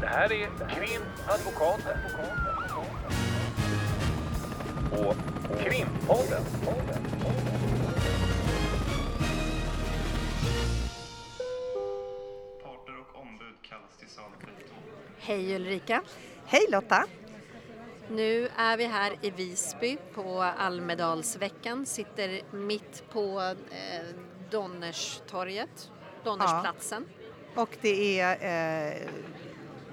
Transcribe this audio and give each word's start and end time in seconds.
Det 0.00 0.06
här 0.06 0.32
är 0.32 0.48
Krimadvokaten. 0.68 1.98
Och 4.92 5.16
Krimpodden. 5.60 6.44
Parter 12.62 13.00
och 13.00 13.20
ombud 13.20 13.54
kallas 13.62 13.96
till 13.98 14.08
sal 14.08 14.24
Q2. 14.40 14.72
Hej 15.18 15.56
Ulrika! 15.56 16.02
Hej 16.46 16.66
Lotta! 16.70 17.04
Nu 18.10 18.48
är 18.56 18.76
vi 18.76 18.84
här 18.84 19.12
i 19.22 19.30
Visby 19.30 19.96
på 20.14 20.42
Almedalsveckan, 20.42 21.86
sitter 21.86 22.42
mitt 22.50 23.04
på 23.12 23.40
eh, 23.70 24.06
Donnerstorget, 24.50 25.90
Donnersplatsen. 26.24 27.04
Och 27.54 27.76
det 27.80 28.20
är, 28.20 28.92
eh, 28.92 29.08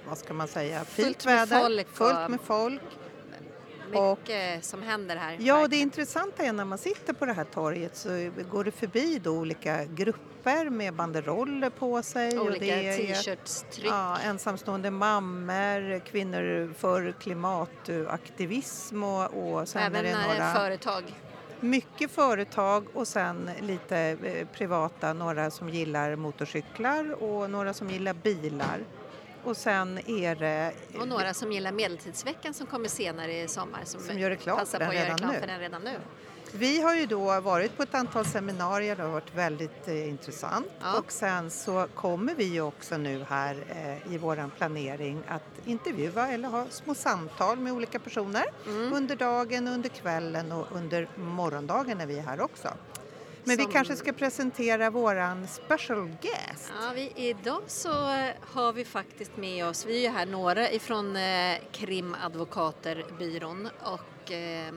vad 0.07 0.17
ska 0.17 0.33
man 0.33 0.47
säga, 0.47 0.85
fint 0.85 1.25
väder, 1.25 1.79
och- 1.81 1.87
fullt 1.97 2.29
med 2.29 2.39
folk. 2.41 2.81
Och- 3.93 4.17
Mycket 4.19 4.65
som 4.65 4.81
händer 4.83 5.15
här. 5.15 5.37
Ja, 5.39 5.61
och 5.61 5.69
det 5.69 5.75
intressanta 5.77 6.43
är 6.43 6.53
när 6.53 6.65
man 6.65 6.77
sitter 6.77 7.13
på 7.13 7.25
det 7.25 7.33
här 7.33 7.43
torget 7.43 7.95
så 7.95 8.31
går 8.51 8.63
det 8.63 8.71
förbi 8.71 9.19
då 9.23 9.31
olika 9.31 9.85
grupper 9.85 10.69
med 10.69 10.93
banderoller 10.93 11.69
på 11.69 12.03
sig. 12.03 12.39
och 12.39 12.45
Olika 12.45 12.75
t-shirtstryck. 12.75 13.85
Ja, 13.91 14.17
ensamstående 14.19 14.91
mammor, 14.91 15.99
kvinnor 15.99 16.73
för 16.77 17.11
klimataktivism 17.19 19.03
och, 19.03 19.23
och 19.53 19.67
sen 19.67 19.81
Även 19.83 19.95
är 19.99 20.03
det 20.03 20.09
är 20.09 20.27
några... 20.27 20.53
företag. 20.53 21.03
Mycket 21.59 22.11
företag 22.11 22.87
och 22.93 23.07
sen 23.07 23.49
lite 23.61 23.97
eh, 23.97 24.47
privata, 24.47 25.13
några 25.13 25.51
som 25.51 25.69
gillar 25.69 26.15
motorcyklar 26.15 27.23
och 27.23 27.49
några 27.49 27.73
som 27.73 27.89
gillar 27.89 28.13
bilar. 28.13 28.79
Och 29.43 29.57
sen 29.57 29.99
är 30.09 30.35
det... 30.35 30.73
Och 30.99 31.07
några 31.07 31.33
som 31.33 31.51
gillar 31.51 31.71
Medeltidsveckan 31.71 32.53
som 32.53 32.67
kommer 32.67 32.89
senare 32.89 33.41
i 33.41 33.47
sommar 33.47 33.81
som, 33.85 34.01
Som 34.01 34.19
gör 34.19 34.29
reklam 34.29 34.57
passar 34.57 34.79
på 34.79 34.85
att 34.85 34.95
göra 34.95 35.13
reklam 35.13 35.31
nu. 35.31 35.39
för 35.39 35.47
den 35.47 35.59
redan 35.59 35.81
nu. 35.81 35.97
Vi 36.55 36.81
har 36.81 36.95
ju 36.95 37.05
då 37.05 37.39
varit 37.41 37.77
på 37.77 37.83
ett 37.83 37.95
antal 37.95 38.25
seminarier, 38.25 38.95
det 38.95 39.03
har 39.03 39.09
varit 39.09 39.35
väldigt 39.35 39.87
eh, 39.87 40.09
intressant. 40.09 40.67
Ja. 40.81 40.97
Och 40.99 41.11
sen 41.11 41.49
så 41.49 41.87
kommer 41.95 42.35
vi 42.35 42.43
ju 42.43 42.61
också 42.61 42.97
nu 42.97 43.25
här 43.29 43.57
eh, 43.69 44.13
i 44.13 44.17
våran 44.17 44.49
planering 44.49 45.23
att 45.27 45.43
intervjua 45.67 46.27
eller 46.29 46.47
ha 46.49 46.65
små 46.69 46.95
samtal 46.95 47.57
med 47.59 47.73
olika 47.73 47.99
personer 47.99 48.45
Mm. 48.67 48.93
under 48.93 49.15
dagen, 49.15 49.67
under 49.67 49.89
kvällen 49.89 50.51
och 50.51 50.67
under 50.71 51.07
morgondagen 51.15 51.97
när 51.97 52.05
vi 52.05 52.17
är 52.17 52.23
här 52.23 52.41
också. 52.41 52.69
Men 53.45 53.57
Som- 53.57 53.67
vi 53.67 53.73
kanske 53.73 53.95
ska 53.95 54.13
presentera 54.13 54.89
våran 54.89 55.47
special 55.47 56.07
guest. 56.21 56.71
Ja, 56.81 56.91
vi, 56.95 57.11
idag 57.15 57.61
så 57.67 57.89
har 58.41 58.73
vi 58.73 58.85
faktiskt 58.85 59.37
med 59.37 59.65
oss, 59.65 59.85
vi 59.85 59.97
är 59.97 60.01
ju 60.09 60.15
här 60.17 60.25
några 60.25 60.71
ifrån 60.71 61.15
eh, 61.15 61.55
Krimadvokaterbyrån 61.71 63.69
och 63.81 64.31
eh, 64.31 64.73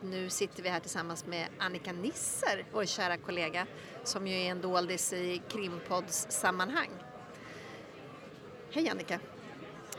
nu 0.00 0.30
sitter 0.30 0.62
vi 0.62 0.68
här 0.68 0.80
tillsammans 0.80 1.26
med 1.26 1.46
Annika 1.58 1.92
Nisser, 1.92 2.64
vår 2.72 2.84
kära 2.84 3.16
kollega, 3.16 3.66
som 4.04 4.26
ju 4.26 4.34
är 4.34 4.50
en 4.50 4.60
doldis 4.60 5.12
i 5.12 5.42
Krimpods 5.48 6.26
sammanhang. 6.30 6.90
Hej 8.72 8.88
Annika! 8.88 9.20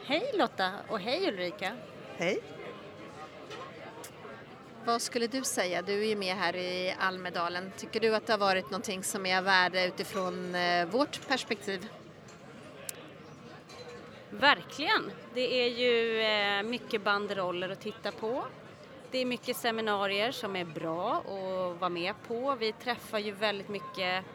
Hej 0.05 0.31
Lotta 0.33 0.71
och 0.89 0.99
hej 0.99 1.27
Ulrika. 1.27 1.77
Hej! 2.17 2.43
Vad 4.85 5.01
skulle 5.01 5.27
du 5.27 5.43
säga? 5.43 5.81
Du 5.81 6.01
är 6.01 6.07
ju 6.07 6.15
med 6.15 6.35
här 6.35 6.55
i 6.55 6.95
Almedalen. 6.99 7.71
Tycker 7.77 7.99
du 7.99 8.15
att 8.15 8.27
det 8.27 8.33
har 8.33 8.37
varit 8.37 8.71
någonting 8.71 9.03
som 9.03 9.25
är 9.25 9.37
av 9.37 9.43
värde 9.43 9.85
utifrån 9.87 10.55
eh, 10.55 10.85
vårt 10.85 11.27
perspektiv? 11.27 11.87
Verkligen. 14.29 15.11
Det 15.33 15.63
är 15.63 15.67
ju 15.67 16.21
eh, 16.21 16.63
mycket 16.63 17.03
banderoller 17.03 17.69
att 17.69 17.81
titta 17.81 18.11
på. 18.11 18.45
Det 19.11 19.17
är 19.17 19.25
mycket 19.25 19.57
seminarier 19.57 20.31
som 20.31 20.55
är 20.55 20.65
bra 20.65 21.17
att 21.17 21.79
vara 21.79 21.89
med 21.89 22.15
på. 22.27 22.55
Vi 22.55 22.71
träffar 22.71 23.19
ju 23.19 23.31
väldigt 23.31 23.69
mycket 23.69 24.25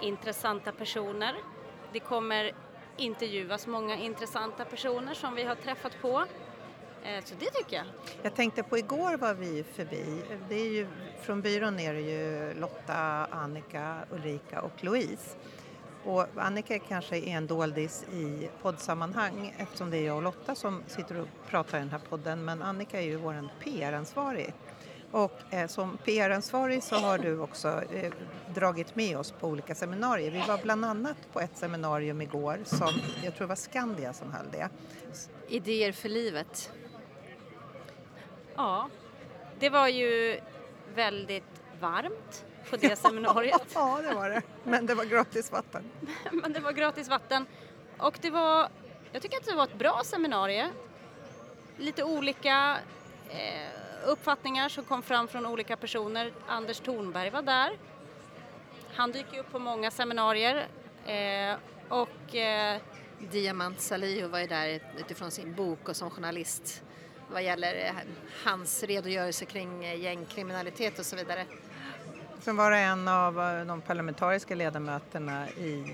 intressanta 0.00 0.72
personer. 0.72 1.34
Det 1.92 2.00
kommer 2.00 2.52
intervjuas 2.96 3.66
många 3.66 3.96
intressanta 3.96 4.64
personer 4.64 5.14
som 5.14 5.34
vi 5.34 5.44
har 5.44 5.54
träffat 5.54 5.92
på. 6.02 6.24
Eh, 7.06 7.24
Så 7.24 7.34
det 7.38 7.50
tycker 7.50 7.76
jag. 7.76 7.86
Jag 8.22 8.34
tänkte 8.34 8.62
på 8.62 8.78
igår 8.78 9.16
var 9.16 9.34
vi 9.34 9.64
förbi, 9.74 10.22
det 10.48 10.54
är 10.60 10.70
ju, 10.72 10.86
från 11.22 11.40
byrån 11.42 11.78
är 11.80 11.94
det 11.94 12.00
ju 12.00 12.54
Lotta, 12.54 13.26
Annika, 13.30 13.98
Ulrika 14.10 14.60
och 14.62 14.84
Louise. 14.84 15.36
Och 16.04 16.26
Annika 16.36 16.78
kanske 16.78 17.16
är 17.16 17.26
en 17.28 17.46
doldis 17.46 18.04
i 18.12 18.48
poddsammanhang 18.62 19.54
eftersom 19.58 19.90
det 19.90 19.96
är 19.98 20.06
jag 20.06 20.16
och 20.16 20.22
Lotta 20.22 20.54
som 20.54 20.82
sitter 20.86 21.20
och 21.20 21.28
pratar 21.48 21.78
i 21.78 21.80
den 21.80 21.90
här 21.90 22.00
podden 22.08 22.44
men 22.44 22.62
Annika 22.62 23.00
är 23.00 23.04
ju 23.04 23.16
vår 23.16 23.48
PR-ansvarig. 23.64 24.54
Och 25.10 25.32
eh, 25.50 25.66
som 25.68 25.98
PR-ansvarig 26.04 26.82
så 26.82 26.94
har 26.96 27.18
du 27.18 27.38
också 27.40 27.82
eh, 27.92 28.12
dragit 28.54 28.96
med 28.96 29.18
oss 29.18 29.30
på 29.32 29.48
olika 29.48 29.74
seminarier. 29.74 30.30
Vi 30.30 30.42
var 30.48 30.58
bland 30.62 30.84
annat 30.84 31.16
på 31.32 31.40
ett 31.40 31.56
seminarium 31.58 32.20
igår 32.22 32.58
som, 32.64 32.88
jag 33.24 33.36
tror 33.36 33.46
var 33.46 33.56
Skandia 33.56 34.12
som 34.12 34.32
höll 34.32 34.46
det. 34.52 34.68
Idéer 35.48 35.92
för 35.92 36.08
livet. 36.08 36.70
Ja, 38.56 38.88
det 39.58 39.68
var 39.68 39.88
ju 39.88 40.40
väldigt 40.94 41.62
varmt 41.80 42.44
på 42.70 42.76
det 42.76 42.96
seminariet. 42.96 43.62
Ja, 43.74 44.00
det 44.02 44.14
var 44.14 44.30
det. 44.30 44.42
Men 44.64 44.86
det 44.86 44.94
var 44.94 45.04
gratis 45.04 45.52
vatten. 45.52 45.84
Men 46.32 46.52
det 46.52 46.60
var 46.60 46.72
gratis 46.72 47.08
vatten. 47.08 47.46
Och 47.98 48.18
det 48.20 48.30
var, 48.30 48.68
jag 49.12 49.22
tycker 49.22 49.36
att 49.36 49.44
det 49.44 49.54
var 49.54 49.64
ett 49.64 49.78
bra 49.78 50.02
seminarium. 50.04 50.70
Lite 51.76 52.04
olika 52.04 52.78
eh, 53.28 54.08
uppfattningar 54.08 54.68
som 54.68 54.84
kom 54.84 55.02
fram 55.02 55.28
från 55.28 55.46
olika 55.46 55.76
personer. 55.76 56.32
Anders 56.46 56.80
Thornberg 56.80 57.30
var 57.30 57.42
där. 57.42 57.78
Han 58.94 59.12
dyker 59.12 59.38
upp 59.38 59.52
på 59.52 59.58
många 59.58 59.90
seminarier. 59.90 60.66
Eh, 61.06 61.56
och 61.88 62.34
eh, 62.34 62.80
Diamant 63.18 63.80
Salihu 63.80 64.26
var 64.26 64.38
ju 64.38 64.46
där 64.46 64.80
utifrån 64.98 65.30
sin 65.30 65.54
bok 65.54 65.88
och 65.88 65.96
som 65.96 66.10
journalist 66.10 66.82
vad 67.32 67.42
gäller 67.42 67.86
eh, 67.86 67.92
hans 68.44 68.82
redogörelse 68.82 69.44
kring 69.44 69.84
eh, 69.84 70.00
gängkriminalitet 70.00 70.98
och 70.98 71.06
så 71.06 71.16
vidare. 71.16 71.44
Sen 72.40 72.56
var 72.56 72.70
det 72.70 72.76
en 72.78 73.08
av 73.08 73.40
eh, 73.40 73.64
de 73.66 73.80
parlamentariska 73.80 74.54
ledamöterna 74.54 75.48
i 75.48 75.84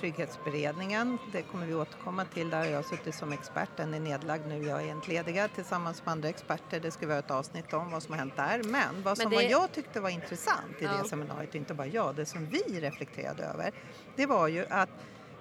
trygghetsberedningen. 0.00 1.18
Det 1.32 1.42
kommer 1.42 1.66
vi 1.66 1.74
återkomma 1.74 2.24
till. 2.24 2.50
Där 2.50 2.58
har 2.58 2.64
jag 2.66 2.84
suttit 2.84 3.14
som 3.14 3.32
expert. 3.32 3.68
Den 3.76 3.94
är 3.94 4.00
nedlagd 4.00 4.46
nu. 4.46 4.62
Jag 4.66 4.82
är 4.82 4.90
entledigad 4.90 5.50
tillsammans 5.54 6.04
med 6.04 6.12
andra 6.12 6.28
experter. 6.28 6.80
Det 6.80 6.90
ska 6.90 7.06
vi 7.06 7.12
ha 7.12 7.18
ett 7.18 7.30
avsnitt 7.30 7.72
om 7.72 7.90
vad 7.90 8.02
som 8.02 8.12
har 8.12 8.18
hänt 8.18 8.36
där. 8.36 8.62
Men 8.62 9.02
vad 9.02 9.18
som 9.18 9.30
det- 9.30 9.36
var 9.36 9.42
jag 9.42 9.72
tyckte 9.72 10.00
var 10.00 10.10
intressant 10.10 10.72
i 10.80 10.84
Ja. 10.84 10.90
det 11.02 11.08
seminariet, 11.08 11.54
inte 11.54 11.74
bara 11.74 11.86
jag, 11.86 12.14
det 12.14 12.26
som 12.26 12.46
vi 12.46 12.80
reflekterade 12.80 13.42
över, 13.44 13.72
det 14.16 14.26
var 14.26 14.48
ju 14.48 14.66
att 14.70 14.90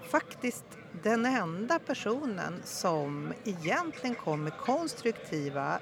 faktiskt 0.10 0.66
den 1.04 1.26
enda 1.26 1.80
personen 1.80 2.54
som 2.64 3.34
egentligen 3.44 4.16
kom 4.16 4.44
med 4.44 4.58
konstruktiva 4.58 5.80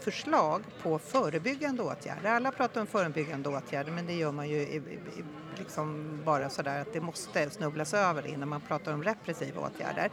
förslag 0.00 0.62
på 0.82 0.98
förebyggande 0.98 1.82
åtgärder. 1.82 2.30
Alla 2.30 2.52
pratar 2.52 2.80
om 2.80 2.86
förebyggande 2.86 3.48
åtgärder 3.48 3.92
men 3.92 4.06
det 4.06 4.12
gör 4.12 4.32
man 4.32 4.48
ju 4.48 4.56
i, 4.56 4.76
i, 4.76 4.82
liksom 5.58 6.18
bara 6.24 6.50
sådär 6.50 6.80
att 6.80 6.92
det 6.92 7.00
måste 7.00 7.50
snubblas 7.50 7.94
över 7.94 8.26
innan 8.26 8.48
man 8.48 8.60
pratar 8.60 8.92
om 8.92 9.02
repressiva 9.04 9.60
åtgärder. 9.60 10.10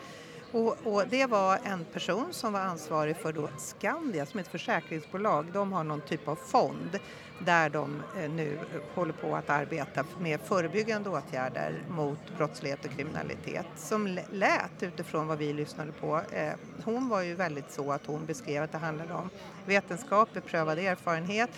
Och, 0.57 0.78
och 0.84 1.03
det 1.09 1.25
var 1.25 1.59
en 1.63 1.85
person 1.85 2.28
som 2.31 2.53
var 2.53 2.59
ansvarig 2.59 3.18
för 3.18 3.34
då 3.34 3.50
Skandia 3.57 4.25
som 4.25 4.38
är 4.38 4.44
ett 4.44 4.50
försäkringsbolag. 4.50 5.45
De 5.53 5.73
har 5.73 5.84
någon 5.84 6.01
typ 6.01 6.28
av 6.28 6.35
fond 6.35 7.00
där 7.40 7.69
de 7.69 8.03
eh, 8.19 8.29
nu 8.29 8.59
håller 8.95 9.13
på 9.13 9.35
att 9.35 9.50
arbeta 9.50 10.06
med 10.19 10.40
förebyggande 10.41 11.09
åtgärder 11.09 11.84
mot 11.90 12.38
brottslighet 12.38 12.85
och 12.85 12.91
kriminalitet 12.91 13.66
som 13.75 14.19
lät 14.31 14.83
utifrån 14.83 15.27
vad 15.27 15.38
vi 15.38 15.54
lyssnade 15.54 15.92
på. 15.92 16.21
Eh, 16.31 16.54
hon 16.83 17.09
var 17.09 17.21
ju 17.21 17.33
väldigt 17.36 17.71
så 17.71 17.92
att 17.92 18.06
hon 18.06 18.25
beskrev 18.25 18.63
att 18.63 18.71
det 18.71 18.77
handlade 18.77 19.13
om 19.13 19.30
vetenskap, 19.65 20.30
beprövad 20.33 20.80
erfarenhet, 20.80 21.50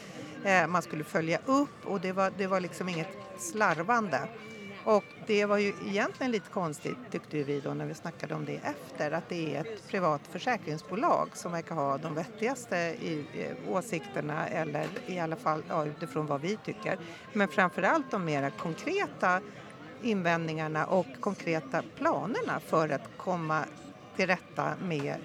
eh, 0.43 0.67
man 0.67 0.81
skulle 0.81 1.03
följa 1.03 1.39
upp 1.45 1.85
och 1.85 2.01
det 2.01 2.11
var, 2.11 2.31
det 2.37 2.47
var 2.47 2.59
liksom 2.59 2.89
inget 2.89 3.09
slarvande. 3.37 4.19
Och 4.83 5.03
det 5.27 5.45
var 5.45 5.57
ju 5.57 5.73
egentligen 5.87 6.31
lite 6.31 6.49
konstigt 6.49 6.97
tyckte 7.11 7.43
vi 7.43 7.59
då 7.59 7.73
när 7.73 7.85
vi 7.85 7.93
snackade 7.93 8.35
om 8.35 8.45
det 8.45 8.59
efter 8.63 9.11
att 9.11 9.29
det 9.29 9.55
är 9.55 9.61
ett 9.61 9.87
privat 9.87 10.21
försäkringsbolag 10.31 11.29
som 11.33 11.51
verkar 11.51 11.75
ha 11.75 11.97
de 11.97 12.15
vettigaste 12.15 12.75
i, 12.77 13.25
åsikterna 13.69 14.47
eller 14.47 14.87
i 15.07 15.19
alla 15.19 15.35
fall 15.35 15.63
ja, 15.69 15.85
utifrån 15.85 16.25
vad 16.25 16.41
vi 16.41 16.57
tycker. 16.65 16.97
Men 17.33 17.47
framförallt 17.47 18.11
de 18.11 18.25
mera 18.25 18.49
konkreta 18.49 19.41
invändningarna 20.01 20.85
och 20.85 21.07
konkreta 21.19 21.83
planerna 21.97 22.59
för 22.59 22.89
att 22.89 23.17
komma 23.17 23.65
till 24.19 24.27
rätta 24.27 24.75
med 24.81 25.15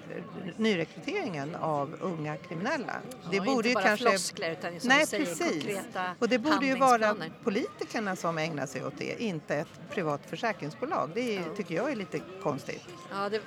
nyrekryteringen 0.57 1.55
av 1.55 1.95
unga 2.01 2.37
kriminella. 2.37 2.93
det 3.31 3.37
inte 3.37 3.73
bara 3.73 3.97
floskler 3.97 4.51
utan 4.51 4.79
som 4.79 4.87
Nej, 4.87 5.07
säger, 5.07 5.25
precis. 5.25 5.63
konkreta 5.63 6.15
Och 6.19 6.29
det 6.29 6.39
borde 6.39 6.65
ju 6.65 6.75
vara 6.75 7.15
politikerna 7.43 8.15
som 8.15 8.37
ägnar 8.37 8.65
sig 8.65 8.85
åt 8.85 8.97
det, 8.97 9.23
inte 9.23 9.55
ett 9.55 9.89
privat 9.89 10.21
försäkringsbolag. 10.25 11.09
Det 11.13 11.37
är, 11.37 11.43
tycker 11.55 11.75
jag 11.75 11.91
är 11.91 11.95
lite 11.95 12.21
konstigt. 12.43 12.83
Ja, 13.11 13.29
det, 13.29 13.41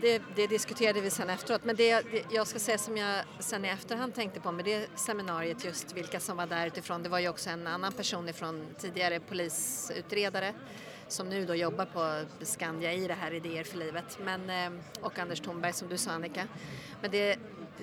det, 0.00 0.22
det 0.36 0.46
diskuterade 0.46 1.00
vi 1.00 1.10
sen 1.10 1.30
efteråt. 1.30 1.64
Men 1.64 1.76
det, 1.76 2.00
det 2.00 2.24
jag 2.30 2.46
ska 2.46 2.58
säga 2.58 2.78
som 2.78 2.96
jag 2.96 3.24
sen 3.38 3.64
i 3.64 3.68
efterhand 3.68 4.14
tänkte 4.14 4.40
på 4.40 4.52
med 4.52 4.64
det 4.64 4.86
seminariet, 4.94 5.64
just 5.64 5.96
vilka 5.96 6.20
som 6.20 6.36
var 6.36 6.46
där 6.46 6.66
utifrån. 6.66 7.02
Det 7.02 7.08
var 7.08 7.18
ju 7.18 7.28
också 7.28 7.50
en 7.50 7.66
annan 7.66 7.92
person 7.92 8.28
ifrån 8.28 8.66
tidigare 8.78 9.20
polisutredare 9.20 10.54
som 11.08 11.28
nu 11.28 11.46
då 11.46 11.54
jobbar 11.54 11.84
på 11.84 12.24
Skandia 12.44 12.92
i 12.92 13.06
det 13.06 13.14
här 13.14 13.34
Idéer 13.34 13.64
för 13.64 13.78
livet. 13.78 14.18
Men, 14.24 14.50
eh, 14.50 14.80
och 15.00 15.18
Anders 15.18 15.40
Thornberg 15.40 15.72
som 15.72 15.88
du 15.88 15.98
sa 15.98 16.10
Annika. 16.10 16.48
Men 17.02 17.10
det, 17.10 17.38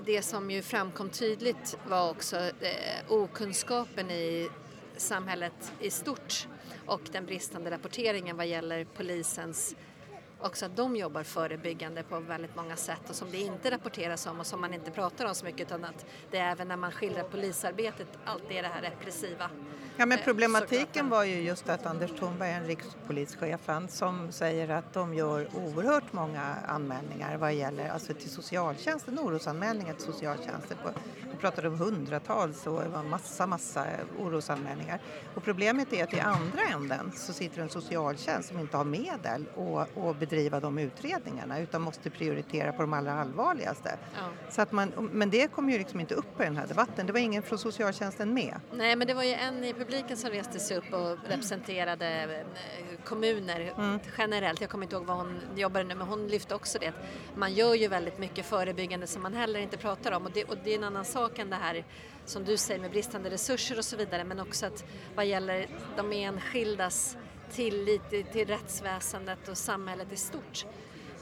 det 0.05 0.21
som 0.21 0.51
ju 0.51 0.61
framkom 0.61 1.09
tydligt 1.09 1.77
var 1.87 2.09
också 2.09 2.37
eh, 2.37 2.51
okunskapen 3.09 4.11
i 4.11 4.49
samhället 4.97 5.73
i 5.79 5.89
stort 5.89 6.47
och 6.85 7.01
den 7.11 7.25
bristande 7.25 7.71
rapporteringen 7.71 8.37
vad 8.37 8.47
gäller 8.47 8.85
polisens 8.85 9.75
också 10.45 10.65
att 10.65 10.75
de 10.75 10.95
jobbar 10.95 11.23
förebyggande 11.23 12.03
på 12.03 12.19
väldigt 12.19 12.55
många 12.55 12.75
sätt 12.75 13.09
och 13.09 13.15
som 13.15 13.31
det 13.31 13.37
inte 13.37 13.71
rapporteras 13.71 14.27
om 14.27 14.39
och 14.39 14.45
som 14.45 14.61
man 14.61 14.73
inte 14.73 14.91
pratar 14.91 15.25
om 15.25 15.35
så 15.35 15.45
mycket 15.45 15.61
utan 15.61 15.85
att 15.85 16.05
det 16.31 16.37
är 16.37 16.51
även 16.51 16.67
när 16.67 16.77
man 16.77 16.91
skildrar 16.91 17.23
polisarbetet 17.23 18.07
alltid 18.25 18.57
är 18.57 18.61
det 18.61 18.67
här 18.67 18.81
repressiva. 18.81 19.49
Ja, 19.97 20.05
men 20.05 20.19
Eh, 20.19 20.23
problematiken 20.23 21.09
var 21.09 21.23
ju 21.23 21.41
just 21.41 21.69
att 21.69 21.85
Anders 21.85 22.11
Thornberg, 22.11 22.51
en 22.51 22.67
rikspolischefen, 22.67 23.87
som 23.87 24.31
säger 24.31 24.69
att 24.69 24.93
de 24.93 25.13
gör 25.13 25.47
oerhört 25.55 26.13
många 26.13 26.55
anmälningar 26.67 27.37
vad 27.37 27.53
gäller, 27.53 27.89
alltså 27.89 28.13
till 28.13 28.29
socialtjänsten, 28.29 29.19
orosanmälningar 29.19 29.93
till 29.93 30.05
socialtjänsten. 30.05 30.77
På, 30.83 30.89
vi 31.35 31.41
pratade 31.41 31.67
om 31.67 31.79
hundratals 31.79 32.67
och 32.67 32.81
det 32.81 32.89
var 32.89 33.03
massa, 33.03 33.47
massa 33.47 33.85
orosanmälningar. 34.19 34.99
Och 35.35 35.43
problemet 35.43 35.93
är 35.93 36.03
att 36.03 36.13
i 36.13 36.19
andra 36.19 36.61
änden 36.73 37.11
så 37.15 37.33
sitter 37.33 37.61
en 37.61 37.69
socialtjänst 37.69 38.49
som 38.49 38.59
inte 38.59 38.77
har 38.77 38.83
medel 38.83 39.45
att, 39.57 39.97
att 39.97 40.19
bedriva 40.19 40.59
de 40.59 40.77
utredningarna 40.77 41.59
utan 41.59 41.81
måste 41.81 42.09
prioritera 42.09 42.73
på 42.73 42.81
de 42.81 42.93
allra 42.93 43.13
allvarligaste. 43.13 43.97
Ja. 44.15 44.51
Så 44.51 44.61
att 44.61 44.71
man, 44.71 45.09
men 45.11 45.29
det 45.29 45.47
kom 45.47 45.69
ju 45.69 45.77
liksom 45.77 45.99
inte 45.99 46.15
upp 46.15 46.41
i 46.41 46.43
den 46.43 46.57
här 46.57 46.67
debatten. 46.67 47.07
Det 47.07 47.13
var 47.13 47.19
ingen 47.19 47.43
från 47.43 47.59
socialtjänsten 47.59 48.33
med. 48.33 48.59
Nej, 48.73 48.95
men 48.95 49.07
det 49.07 49.13
var 49.13 49.23
ju 49.23 49.33
en 49.33 49.63
i 49.63 49.73
publiken 49.73 50.17
som 50.17 50.29
reste 50.29 50.59
sig 50.59 50.77
upp 50.77 50.93
och 50.93 51.17
representerade 51.29 52.07
eh, 52.07 53.03
kommuner 53.03 53.73
generellt. 54.17 54.61
Jag 54.61 54.69
kommer 54.69 54.83
inte 54.83 54.95
ihåg 54.95 55.05
vad 55.05 55.17
hon 55.17 55.41
jobbade 55.55 55.85
nu, 55.85 55.95
men 55.95 56.07
hon 56.07 56.27
lyfte 56.27 56.55
också 56.55 56.79
det. 56.79 56.93
Man 57.35 57.53
gör 57.53 57.73
ju 57.73 57.87
väldigt 57.87 58.17
mycket 58.17 58.45
förebyggande 58.45 59.07
som 59.07 59.21
man 59.21 59.33
heller 59.33 59.59
inte 59.59 59.77
pratar 59.77 60.11
om 60.11 60.25
och 60.25 60.31
det, 60.31 60.43
och 60.43 60.57
det 60.63 60.73
är 60.73 60.77
en 60.77 60.83
annan 60.83 61.05
sak 61.05 61.24
än 61.39 61.49
det 61.49 61.55
här 61.55 61.85
som 62.25 62.43
du 62.45 62.57
säger 62.57 62.79
med 62.81 62.91
bristande 62.91 63.29
resurser 63.29 63.77
och 63.77 63.85
så 63.85 63.97
vidare, 63.97 64.23
men 64.23 64.39
också 64.39 64.65
att 64.65 64.85
vad 65.15 65.25
gäller 65.25 65.67
de 65.95 66.11
enskildas 66.13 67.17
tillit 67.51 68.09
till- 68.09 68.47
rättsväsendet 68.47 69.47
och 69.47 69.57
samhället 69.57 70.11
i 70.11 70.15
stort 70.15 70.65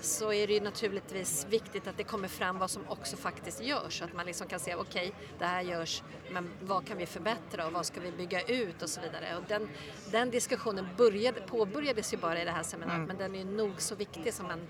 så 0.02 0.34
är 0.34 0.48
det 0.48 0.54
ju 0.54 0.60
naturligtvis 0.62 1.48
viktigt 1.50 1.88
att 1.88 1.98
det 1.98 2.04
kommer 2.04 2.28
fram 2.28 2.60
vad 2.60 2.72
som 2.72 2.82
också 2.88 3.18
faktiskt 3.18 3.62
görs. 3.62 4.00
Så 4.00 4.06
att 4.06 4.14
man 4.14 4.26
liksom 4.26 4.48
kan 4.48 4.60
se, 4.60 4.76
okej, 4.76 5.14
det 5.40 5.46
här 5.46 5.62
görs, 5.62 6.04
men 6.32 6.50
vad 6.62 6.88
kan 6.88 6.98
vi 6.98 7.06
förbättra 7.06 7.68
och 7.68 7.74
vad 7.74 7.86
ska 7.86 8.00
vi 8.02 8.12
bygga 8.12 8.42
ut 8.42 8.82
och 8.82 8.90
så 8.90 9.02
vidare. 9.02 9.38
Och 9.38 9.44
den, 9.48 9.70
den 10.12 10.32
diskussionen 10.32 10.88
började, 10.98 11.42
påbörjades 11.42 12.14
ju 12.14 12.18
bara 12.18 12.42
i 12.42 12.46
det 12.46 12.52
här 12.52 12.64
seminariet, 12.64 13.08
men 13.08 13.18
den 13.18 13.36
är 13.36 13.40
ju 13.40 13.46
nog 13.46 13.82
så 13.82 13.96
viktig 13.96 14.34
som 14.34 14.48
man 14.48 14.68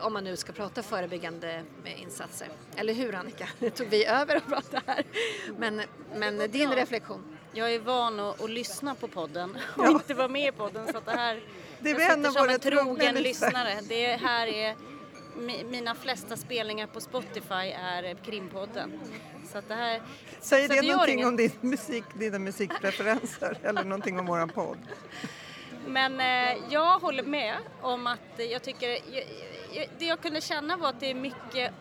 om 0.00 0.12
man 0.12 0.24
nu 0.24 0.36
ska 0.36 0.52
prata 0.52 0.82
förebyggande 0.82 1.62
insatser. 1.96 2.48
Eller 2.76 2.94
hur 2.94 3.14
Annika? 3.14 3.48
Nu 3.58 3.70
tog 3.70 3.86
vi 3.88 4.04
över 4.06 4.36
och 4.36 4.46
pratade 4.46 4.82
här. 4.86 5.04
Men, 5.58 5.82
men 6.14 6.50
din 6.50 6.72
reflektion? 6.72 7.36
Jag 7.52 7.74
är 7.74 7.78
van 7.78 8.20
att, 8.20 8.40
att 8.42 8.50
lyssna 8.50 8.94
på 8.94 9.08
podden 9.08 9.50
och 9.76 9.84
Ja. 9.84 9.90
inte 9.90 10.14
vara 10.14 10.28
med 10.28 10.48
i 10.48 10.52
podden 10.52 10.92
så 10.92 10.98
att 10.98 11.04
det 11.06 11.12
här 11.16 11.40
Det 11.80 11.90
är 11.90 12.00
jag 12.00 12.16
sitter 12.16 12.30
som 12.30 12.48
en 12.48 12.60
trogen 12.60 13.14
lyssnare. 13.14 13.78
Det 13.88 14.06
här 14.16 14.46
är 14.46 14.74
mi- 15.36 15.64
mina 15.70 15.94
flesta 15.94 16.36
spelningar 16.36 16.86
på 16.86 17.00
Spotify 17.00 17.54
är 17.78 18.14
krimpodden. 18.24 19.00
Så 19.52 19.58
att 19.58 19.68
det 19.68 19.74
här 19.74 20.02
Säger 20.40 20.68
det 20.68 20.82
någonting 20.82 21.14
inget. 21.14 21.26
om 21.28 21.36
din 21.36 21.52
musik, 21.60 22.04
dina 22.14 22.38
musikpreferenser 22.38 23.58
eller 23.62 23.84
någonting 23.84 24.18
om 24.20 24.26
våran 24.26 24.48
podd? 24.48 24.78
Men 25.88 26.20
eh, 26.20 26.58
jag 26.68 26.98
håller 26.98 27.22
med 27.22 27.56
om 27.80 28.06
att 28.06 28.50
jag 28.50 28.62
tycker, 28.62 28.98
det 29.98 30.06
jag 30.06 30.20
kunde 30.20 30.40
känna 30.40 30.76
var 30.76 30.88
att 30.88 31.00
det 31.00 31.10
är 31.10 31.14
mycket 31.14 31.72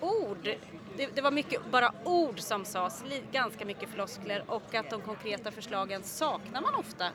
ord. 0.00 0.56
Det, 0.96 1.06
det 1.14 1.20
var 1.20 1.30
mycket 1.30 1.60
bara 1.70 1.92
ord 2.04 2.40
som 2.40 2.64
sades, 2.64 3.04
ganska 3.32 3.64
mycket 3.64 3.88
floskler 3.88 4.44
och 4.46 4.74
att 4.74 4.90
de 4.90 5.00
konkreta 5.00 5.50
förslagen 5.50 6.02
saknar 6.02 6.60
man 6.60 6.74
ofta 6.74 7.06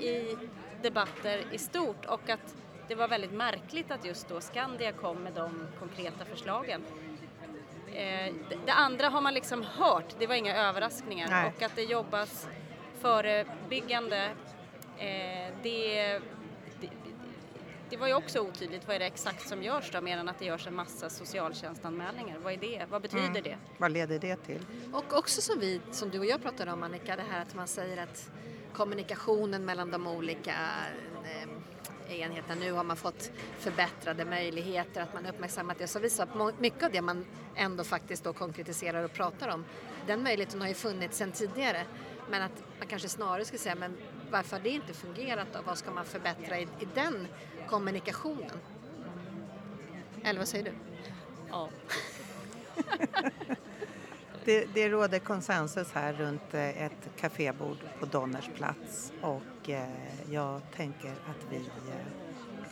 i 0.00 0.36
debatter 0.82 1.44
i 1.52 1.58
stort 1.58 2.04
och 2.04 2.30
att 2.30 2.54
det 2.88 2.94
var 2.94 3.08
väldigt 3.08 3.32
märkligt 3.32 3.90
att 3.90 4.04
just 4.04 4.28
då 4.28 4.40
Skandia 4.40 4.92
kom 4.92 5.16
med 5.16 5.32
de 5.32 5.66
konkreta 5.78 6.24
förslagen. 6.24 6.82
Eh, 7.86 8.34
det, 8.48 8.58
det 8.66 8.72
andra 8.72 9.08
har 9.08 9.20
man 9.20 9.34
liksom 9.34 9.62
hört, 9.62 10.14
det 10.18 10.26
var 10.26 10.34
inga 10.34 10.56
överraskningar 10.56 11.28
Nej. 11.30 11.52
och 11.56 11.62
att 11.62 11.76
det 11.76 11.82
jobbas 11.82 12.48
förebyggande 13.00 14.30
det, 15.62 16.20
det, 16.80 16.90
det 17.90 17.96
var 17.96 18.06
ju 18.06 18.14
också 18.14 18.40
otydligt, 18.40 18.86
vad 18.86 18.96
är 18.96 19.00
det 19.00 19.06
exakt 19.06 19.48
som 19.48 19.62
görs 19.62 19.90
då, 19.92 20.00
mer 20.00 20.18
än 20.18 20.28
att 20.28 20.38
det 20.38 20.44
görs 20.44 20.66
en 20.66 20.74
massa 20.74 21.10
socialtjänstanmälningar. 21.10 22.38
Vad 22.38 22.52
är 22.52 22.56
det? 22.56 22.86
Vad 22.90 23.02
betyder 23.02 23.28
Mm. 23.28 23.42
det? 23.42 23.56
Vad 23.78 23.92
leder 23.92 24.18
det 24.18 24.36
till? 24.36 24.66
Och 24.92 25.18
också 25.18 25.40
som 25.40 25.60
vi, 25.60 25.80
som 25.90 26.10
du 26.10 26.18
och 26.18 26.26
jag 26.26 26.42
pratade 26.42 26.72
om 26.72 26.82
Annika, 26.82 27.16
det 27.16 27.24
här 27.30 27.42
att 27.42 27.54
man 27.54 27.66
säger 27.68 28.02
att 28.02 28.30
kommunikationen 28.72 29.64
mellan 29.64 29.90
de 29.90 30.06
olika 30.06 30.54
eh, 31.24 32.20
enheterna, 32.20 32.54
nu 32.54 32.72
har 32.72 32.84
man 32.84 32.96
fått 32.96 33.30
förbättrade 33.58 34.24
möjligheter, 34.24 35.00
att 35.02 35.14
man 35.14 35.26
uppmärksammat 35.26 35.78
det. 35.78 35.86
Så 35.86 35.98
visar 35.98 36.24
att 36.24 36.60
mycket 36.60 36.82
av 36.82 36.90
det 36.92 37.02
man 37.02 37.24
ändå 37.56 37.84
faktiskt 37.84 38.24
då 38.24 38.32
konkretiserar 38.32 39.04
och 39.04 39.12
pratar 39.12 39.48
om, 39.48 39.64
den 40.06 40.22
möjligheten 40.22 40.60
har 40.60 40.68
ju 40.68 40.74
funnits 40.74 41.18
sedan 41.18 41.32
tidigare. 41.32 41.82
Men 42.30 42.42
att 42.42 42.64
man 42.78 42.88
kanske 42.88 43.08
snarare 43.08 43.44
ska 43.44 43.58
säga, 43.58 43.74
men 43.74 43.96
varför 44.32 44.56
har 44.56 44.64
det 44.64 44.70
inte 44.70 44.94
fungerat 44.94 45.48
då? 45.52 45.58
Vad 45.66 45.78
ska 45.78 45.90
man 45.90 46.04
förbättra 46.04 46.58
i, 46.58 46.62
i 46.62 46.88
den 46.94 47.26
kommunikationen? 47.68 48.58
Eller 50.24 50.38
vad 50.38 50.48
säger 50.48 50.64
du? 50.64 50.72
Ja. 51.50 51.68
Det, 54.44 54.66
det 54.74 54.88
råder 54.88 55.18
konsensus 55.18 55.92
här 55.92 56.12
runt 56.12 56.54
eh, 56.54 56.82
ett 56.82 57.08
kafébord 57.16 57.76
på 58.00 58.06
Donners 58.06 58.50
plats 58.56 59.12
och 59.20 59.70
eh, 59.70 59.88
jag 60.30 60.60
tänker 60.76 61.10
att 61.10 61.46
vi 61.50 61.56
eh, 61.56 62.21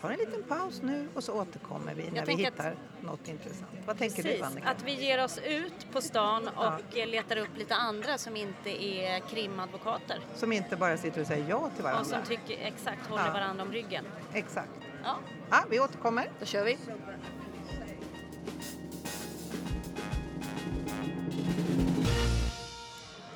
tar 0.01 0.11
en 0.11 0.19
liten 0.19 0.43
paus 0.43 0.83
nu 0.83 1.09
och 1.15 1.25
så 1.25 1.33
återkommer 1.41 1.95
vi 1.95 2.03
när 2.03 2.21
vi 2.21 2.27
tänker 2.27 2.47
att- 2.49 2.53
hittar 2.55 2.75
något 3.01 3.29
intressant. 3.29 3.71
Vad 3.87 3.99
tänker 3.99 4.17
du 4.17 4.23
Precis, 4.23 4.43
Annika? 4.43 4.69
att 4.69 4.83
vi 4.83 4.93
ger 5.07 5.25
oss 5.25 5.39
ut 5.39 5.93
på 5.93 6.01
stan 6.01 6.49
och 6.49 6.97
eh, 6.99 7.07
letar 7.09 7.37
upp 7.37 7.57
lite 7.59 7.75
andra 7.75 8.19
som 8.19 8.37
inte 8.37 8.85
är 8.85 9.21
krimadvokater 9.21 10.21
Som 10.37 10.53
inte 10.53 10.77
bara 10.77 10.97
sitter 10.97 11.21
och 11.21 11.27
säger 11.27 11.49
ja 11.49 11.71
till 11.77 11.85
och 11.85 11.91
varandra. 11.91 12.05
som 12.05 12.23
tycker 12.23 12.59
exakt 12.67 13.07
håller 13.07 13.27
Ja. 13.27 13.33
varandra 13.33 13.63
om 13.65 13.73
ryggen. 13.73 14.05
Exakt. 14.33 14.71
Ja. 15.05 15.17
Ja, 15.51 15.57
vi 15.71 15.81
återkommer. 15.81 16.31
Då 16.41 16.47
kör 16.47 16.65
vi. 16.65 16.79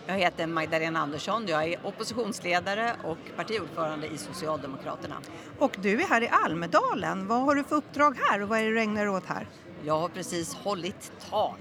Jag 0.06 0.14
heter 0.14 0.46
Magdalena 0.46 1.00
Andersson, 1.00 1.46
jag 1.46 1.64
är 1.64 1.86
oppositionsledare 1.86 2.96
och 3.04 3.18
partiordförande 3.36 4.06
i 4.06 4.18
Socialdemokraterna. 4.18 5.14
Och 5.58 5.76
du 5.82 6.02
är 6.02 6.06
här 6.06 6.22
i 6.22 6.28
Almedalen. 6.28 7.26
Vad 7.26 7.40
har 7.40 7.54
du 7.54 7.64
för 7.64 7.76
uppdrag 7.76 8.18
här 8.28 8.42
och 8.42 8.48
vad 8.48 8.58
är 8.58 8.64
det 8.64 8.70
du 8.70 8.80
ägnar 8.80 9.06
åt 9.06 9.26
här? 9.26 9.48
Jag 9.84 9.98
har 9.98 10.08
precis 10.08 10.54
hållit 10.54 11.12
tal. 11.30 11.56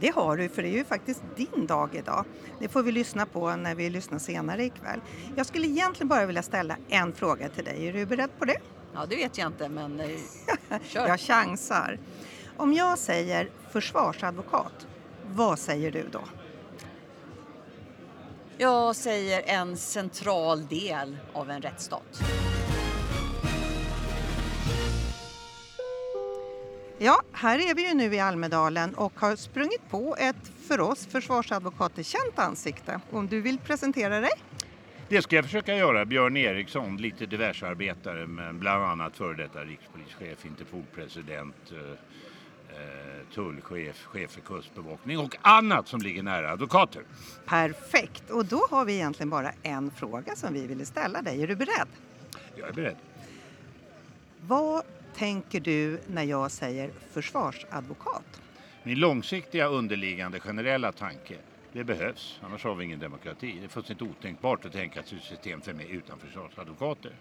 Det 0.00 0.14
har 0.14 0.36
du, 0.36 0.48
för 0.48 0.62
det 0.62 0.68
är 0.68 0.76
ju 0.78 0.84
faktiskt 0.84 1.22
din 1.36 1.66
dag 1.66 1.94
idag. 1.94 2.24
Det 2.58 2.68
får 2.68 2.82
vi 2.82 2.92
lyssna 2.92 3.26
på 3.26 3.56
när 3.56 3.74
vi 3.74 3.90
lyssnar 3.90 4.18
senare 4.18 4.64
ikväll. 4.64 5.00
Jag 5.36 5.46
skulle 5.46 5.66
egentligen 5.66 6.08
bara 6.08 6.26
vilja 6.26 6.42
ställa 6.42 6.76
en 6.88 7.12
fråga 7.12 7.48
till 7.48 7.64
dig. 7.64 7.88
Är 7.88 7.92
du 7.92 8.06
beredd 8.06 8.38
på 8.38 8.44
det? 8.44 8.58
Ja, 8.94 9.06
det 9.08 9.16
vet 9.16 9.38
jag 9.38 9.46
inte, 9.46 9.68
men 9.68 10.00
eh, 10.00 10.08
kör. 10.84 11.08
Jag 11.08 11.20
chansar. 11.20 11.98
Om 12.56 12.72
jag 12.72 12.98
säger 12.98 13.50
försvarsadvokat, 13.70 14.86
vad 15.26 15.58
säger 15.58 15.90
du 15.90 16.08
då? 16.12 16.20
Jag 18.58 18.96
säger 18.96 19.42
en 19.46 19.76
central 19.76 20.66
del 20.66 21.16
av 21.32 21.50
en 21.50 21.62
rättsstat. 21.62 22.22
Ja, 26.98 27.22
här 27.32 27.70
är 27.70 27.74
vi 27.74 27.88
ju 27.88 27.94
nu 27.94 28.14
i 28.14 28.20
Almedalen 28.20 28.94
och 28.94 29.20
har 29.20 29.36
sprungit 29.36 29.90
på 29.90 30.16
ett 30.18 30.52
för 30.68 30.80
oss 30.80 31.06
försvarsadvokater 31.06 32.02
känt 32.02 32.38
ansikte. 32.38 33.00
Om 33.10 33.26
du 33.26 33.40
vill 33.40 33.58
presentera 33.58 34.20
dig? 34.20 34.30
Det 35.08 35.22
ska 35.22 35.36
jag 35.36 35.44
försöka 35.44 35.76
göra. 35.76 36.04
Björn 36.04 36.36
Eriksson, 36.36 36.96
lite 36.96 37.26
diversarbetare 37.26 38.26
men 38.26 38.58
bland 38.58 38.84
annat 38.84 39.16
före 39.16 39.36
detta 39.36 39.64
rikspolischef, 39.64 40.46
Interpolpresident, 40.46 41.72
eh, 41.72 41.98
tullchef, 43.34 44.04
chef 44.04 44.30
för 44.30 44.40
kustbevakning 44.40 45.18
och 45.18 45.36
annat 45.42 45.88
som 45.88 46.00
ligger 46.00 46.22
nära 46.22 46.50
advokater. 46.50 47.02
Perfekt! 47.46 48.30
Och 48.30 48.44
då 48.44 48.66
har 48.70 48.84
vi 48.84 48.94
egentligen 48.94 49.30
bara 49.30 49.52
en 49.62 49.90
fråga 49.90 50.36
som 50.36 50.54
vi 50.54 50.66
ville 50.66 50.84
ställa 50.84 51.22
dig. 51.22 51.42
Är 51.42 51.46
du 51.46 51.56
beredd? 51.56 51.88
Jag 52.56 52.68
är 52.68 52.72
beredd. 52.72 52.96
Vad 54.40 54.82
tänker 55.16 55.60
du 55.60 56.00
när 56.06 56.22
jag 56.22 56.50
säger 56.50 56.90
försvarsadvokat? 57.12 58.40
Min 58.82 58.98
långsiktiga 58.98 59.66
underliggande 59.66 60.40
generella 60.40 60.92
tanke, 60.92 61.36
det 61.72 61.84
behövs, 61.84 62.40
annars 62.42 62.64
har 62.64 62.74
vi 62.74 62.84
ingen 62.84 62.98
demokrati. 62.98 63.56
Det 63.58 63.64
är 63.64 63.68
fullständigt 63.68 64.08
otänkbart 64.08 64.64
att 64.64 64.72
tänka 64.72 65.02
sig 65.02 65.18
ett 65.18 65.24
system 65.24 65.60
för 65.60 65.72
mig 65.72 65.90
utan 65.90 66.18
försvarsadvokater. 66.18 67.12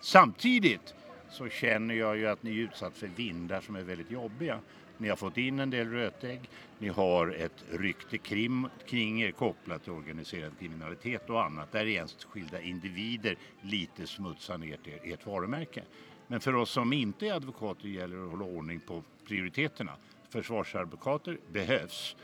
Samtidigt 0.00 0.94
så 1.30 1.48
känner 1.48 1.94
jag 1.94 2.16
ju 2.16 2.26
att 2.26 2.42
ni 2.42 2.50
är 2.50 2.62
utsatt 2.62 2.98
för 2.98 3.06
vindar 3.06 3.60
som 3.60 3.76
är 3.76 3.82
väldigt 3.82 4.10
jobbiga. 4.10 4.60
Ni 4.98 5.08
har 5.08 5.16
fått 5.16 5.36
in 5.36 5.58
en 5.58 5.70
del 5.70 5.90
rötägg, 5.90 6.50
ni 6.78 6.88
har 6.88 7.28
ett 7.28 7.64
rykte 7.70 8.18
krim, 8.18 8.68
kring 8.86 9.22
er 9.22 9.30
kopplat 9.30 9.82
till 9.82 9.92
organiserad 9.92 10.58
kriminalitet 10.58 11.30
och 11.30 11.44
annat 11.44 11.72
där 11.72 11.86
enskilda 11.86 12.60
individer 12.60 13.36
lite 13.62 14.06
smutsar 14.06 14.58
ner 14.58 14.76
till 14.76 15.12
ert 15.12 15.26
varumärke. 15.26 15.82
Men 16.26 16.40
för 16.40 16.54
oss 16.54 16.70
som 16.70 16.92
inte 16.92 17.26
är 17.26 17.32
advokater 17.32 17.88
gäller 17.88 18.16
det 18.16 18.24
att 18.24 18.30
hålla 18.30 18.44
ordning 18.44 18.80
på 18.80 19.02
prioriteterna. 19.26 19.92
Försvarsadvokater 20.28 21.38
behövs. 21.52 22.16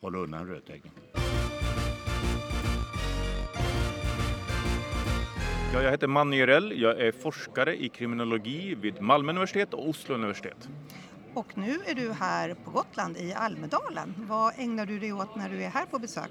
Håll 0.00 0.14
undan 0.14 0.48
rötäggen. 0.48 0.90
Ja, 5.76 5.82
jag 5.82 5.90
heter 5.90 6.06
Manny 6.06 6.36
Jörell. 6.36 6.80
Jag 6.80 7.00
är 7.00 7.12
forskare 7.12 7.76
i 7.76 7.88
kriminologi 7.88 8.74
vid 8.74 9.00
Malmö 9.00 9.32
universitet 9.32 9.74
och 9.74 9.88
Oslo 9.88 10.14
universitet. 10.14 10.68
Och 11.34 11.58
nu 11.58 11.78
är 11.86 11.94
du 11.94 12.12
här 12.12 12.54
på 12.64 12.70
Gotland 12.70 13.16
i 13.16 13.34
Almedalen. 13.34 14.14
Vad 14.28 14.52
ägnar 14.58 14.86
du 14.86 14.98
dig 14.98 15.12
åt 15.12 15.36
när 15.36 15.48
du 15.48 15.62
är 15.62 15.68
här 15.68 15.86
på 15.86 15.98
besök? 15.98 16.30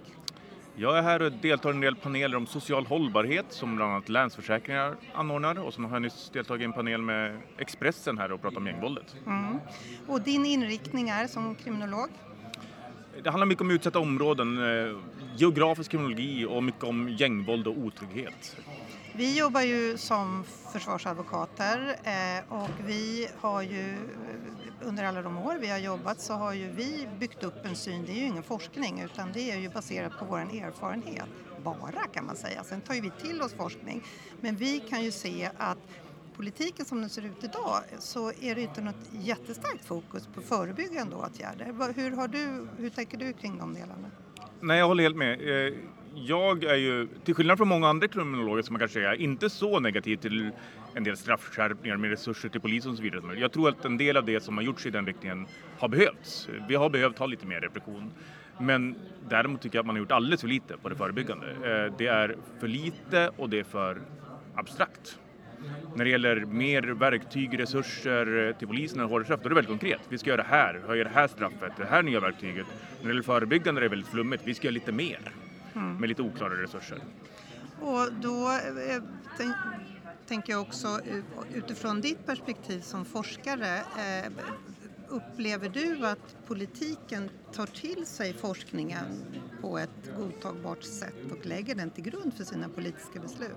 Jag 0.76 0.98
är 0.98 1.02
här 1.02 1.22
och 1.22 1.32
deltar 1.32 1.70
i 1.70 1.74
en 1.74 1.82
del 1.82 1.96
paneler 1.96 2.38
om 2.38 2.48
social 2.48 2.86
hållbarhet 2.86 3.46
som 3.50 3.76
bland 3.76 3.92
annat 3.92 4.10
Länsförsäkringar 4.10 4.96
anordnar 5.14 5.60
och 5.60 5.74
sen 5.74 5.86
har 5.86 5.92
jag 5.92 6.02
nyss 6.02 6.30
deltagit 6.34 6.62
i 6.62 6.66
en 6.66 6.74
panel 6.74 7.02
med 7.02 7.42
Expressen 7.58 8.18
här 8.18 8.32
och 8.32 8.42
pratat 8.42 8.58
om 8.58 8.68
gängvåldet. 8.68 9.16
Mm. 9.26 9.60
Och 10.08 10.22
din 10.22 10.46
inriktning 10.46 11.10
är 11.10 11.28
som 11.28 11.56
kriminolog? 11.56 12.10
Det 13.24 13.30
handlar 13.30 13.46
mycket 13.46 13.62
om 13.62 13.72
utsatta 13.72 14.00
områden, 14.00 14.58
eh, 14.58 14.98
geografisk 15.36 15.92
kriminologi 15.92 16.46
och 16.46 16.64
mycket 16.64 16.84
om 16.84 17.10
gängvåld 17.10 17.68
och 17.68 17.78
otrygghet. 17.78 18.58
Vi 19.18 19.38
jobbar 19.40 19.62
ju 19.62 19.98
som 19.98 20.44
försvarsadvokater 20.74 21.96
eh, 22.04 22.54
och 22.54 22.70
vi 22.86 23.28
har 23.40 23.62
ju 23.62 23.90
eh, 23.92 24.88
under 24.88 25.04
alla 25.04 25.22
de 25.22 25.38
år 25.38 25.58
vi 25.62 25.68
har 25.68 25.78
jobbat 25.78 26.20
så 26.20 26.34
har 26.34 26.54
ju 26.54 26.70
vi 26.70 27.08
byggt 27.20 27.44
upp 27.44 27.66
en 27.66 27.76
syn, 27.76 28.06
det 28.06 28.12
är 28.12 28.16
ju 28.16 28.26
ingen 28.26 28.44
forskning 28.44 29.02
utan 29.02 29.32
det 29.34 29.52
är 29.52 29.58
ju 29.58 29.70
baserat 29.70 30.20
på 30.20 30.26
vår 30.26 30.40
erfarenhet, 30.40 31.26
bara 31.64 32.08
kan 32.14 32.26
man 32.26 32.36
säga. 32.36 32.64
Sen 32.64 32.82
tar 32.82 32.94
ju 32.94 33.02
vi 33.02 33.12
till 33.22 33.42
oss 33.42 33.54
forskning 33.54 34.04
men 34.42 34.56
vi 34.56 34.80
kan 34.80 35.04
ju 35.04 35.12
se 35.12 35.50
att 35.58 35.78
politiken 36.36 36.86
som 36.86 37.02
den 37.02 37.10
ser 37.10 37.26
ut 37.26 37.44
idag 37.44 37.82
så 38.00 38.32
är 38.42 38.56
det 38.56 38.62
inte 38.62 38.82
något 38.82 39.10
jättestarkt 39.12 39.86
fokus 39.86 40.28
på 40.28 40.42
förebyggande 40.42 41.16
åtgärder. 41.16 41.66
Hur, 41.96 42.12
har 42.12 42.28
du, 42.28 42.68
hur 42.78 42.90
tänker 42.90 43.18
du 43.18 43.34
kring 43.34 43.58
de 43.58 43.74
delarna? 43.74 44.12
Nej, 44.60 44.80
jag 44.80 44.88
håller 44.88 45.04
helt 45.04 45.18
med. 45.18 45.68
Eh, 45.68 45.74
jag 46.18 46.64
är 46.64 46.76
ju, 46.76 47.08
till 47.24 47.36
skillnad 47.36 47.58
från 47.58 47.68
många 47.68 47.88
andra 47.88 48.08
kriminologer 48.08 48.62
som 48.62 48.74
man 48.74 48.80
kanske 48.80 49.00
säga, 49.00 49.16
inte 49.16 49.50
så 49.50 49.80
negativ 49.80 50.18
till 50.18 50.52
en 50.94 51.04
del 51.04 51.18
straffskärpningar 51.18 51.98
med 51.98 52.10
resurser 52.10 52.50
till 52.50 52.62
polisen 52.62 52.92
och 52.92 52.98
så 52.98 53.04
vidare. 53.04 53.40
Jag 53.40 53.52
tror 53.52 53.70
att 53.70 53.86
en 53.86 53.98
del 53.98 54.18
av 54.18 54.26
det 54.26 54.44
som 54.44 54.58
har 54.58 54.64
gjorts 54.64 54.86
i 54.86 54.90
den 54.90 55.06
riktningen 55.06 55.48
har 55.80 55.88
behövts. 55.88 56.50
Vi 56.70 56.76
har 56.76 56.90
behövt 56.90 57.20
ha 57.20 57.26
lite 57.26 57.46
mer 57.46 57.62
repression. 57.62 58.12
Men 58.60 58.96
däremot 59.30 59.62
tycker 59.62 59.78
jag 59.78 59.84
att 59.84 59.88
man 59.88 59.96
har 59.96 60.00
gjort 60.00 60.12
alldeles 60.12 60.42
för 60.42 60.48
lite 60.48 60.78
på 60.78 60.90
det 60.90 60.96
förebyggande. 60.96 61.52
Eh, 61.52 61.98
det 61.98 62.08
är 62.08 62.36
för 62.60 62.68
lite 62.68 63.32
och 63.38 63.50
det 63.50 63.60
är 63.60 63.64
för 63.64 64.02
abstrakt. 64.56 65.20
När 65.96 66.06
det 66.06 66.12
gäller 66.12 66.46
mer 66.46 66.82
verktyg, 66.82 67.60
resurser 67.60 68.48
eh, 68.48 68.56
till 68.56 68.68
polisen 68.68 69.02
och 69.02 69.10
hårdare 69.10 69.26
straff, 69.26 69.40
då 69.44 69.46
är 69.46 69.50
det 69.50 69.56
väldigt 69.56 69.80
konkret. 69.80 70.02
Vi 70.10 70.18
ska 70.18 70.30
göra 70.30 70.42
det 70.42 70.50
här, 70.50 70.82
höja 70.88 71.04
det 71.04 71.10
här 71.14 71.28
straffet, 71.28 71.72
det 71.78 71.86
här 71.86 72.04
nya 72.04 72.20
verktyget. 72.20 72.68
När 72.98 73.04
det 73.04 73.08
gäller 73.08 73.22
förebyggande 73.22 73.80
är 73.80 73.84
det 73.84 73.90
väldigt 73.90 74.10
flummigt. 74.10 74.44
Vi 74.46 74.54
ska 74.54 74.68
göra 74.68 74.74
lite 74.74 74.92
mer 74.92 75.20
Mm. 75.76 75.98
med 75.98 76.10
lite 76.10 76.22
oklara 76.22 76.62
resurser. 76.62 77.04
Och 77.82 78.14
då 78.22 78.52
eh, 78.52 79.04
tänk, 79.38 79.56
tänker 80.28 80.54
jag 80.54 80.62
också 80.62 81.00
utifrån 81.54 82.02
ditt 82.02 82.26
perspektiv 82.26 82.82
som 82.82 83.06
forskare, 83.06 83.78
eh, 83.78 84.32
upplever 85.08 85.70
du 85.70 86.08
att 86.08 86.48
politiken 86.48 87.30
tar 87.54 87.66
till 87.66 88.06
sig 88.06 88.34
forskningen 88.34 89.06
på 89.62 89.78
ett 89.78 90.18
godtagbart 90.18 90.84
sätt 90.84 91.32
och 91.32 91.46
lägger 91.46 91.76
den 91.76 91.90
till 91.90 92.04
grund 92.04 92.34
för 92.34 92.44
sina 92.44 92.70
politiska 92.70 93.20
beslut? 93.20 93.52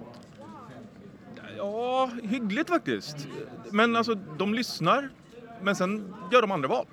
Ja, 1.56 2.10
hyggligt 2.22 2.68
faktiskt. 2.68 3.28
Men 3.70 3.96
alltså, 3.96 4.14
de 4.14 4.54
lyssnar, 4.54 5.10
men 5.62 5.76
sen 5.76 6.14
gör 6.32 6.42
de 6.42 6.50
andra 6.50 6.68
val. 6.68 6.86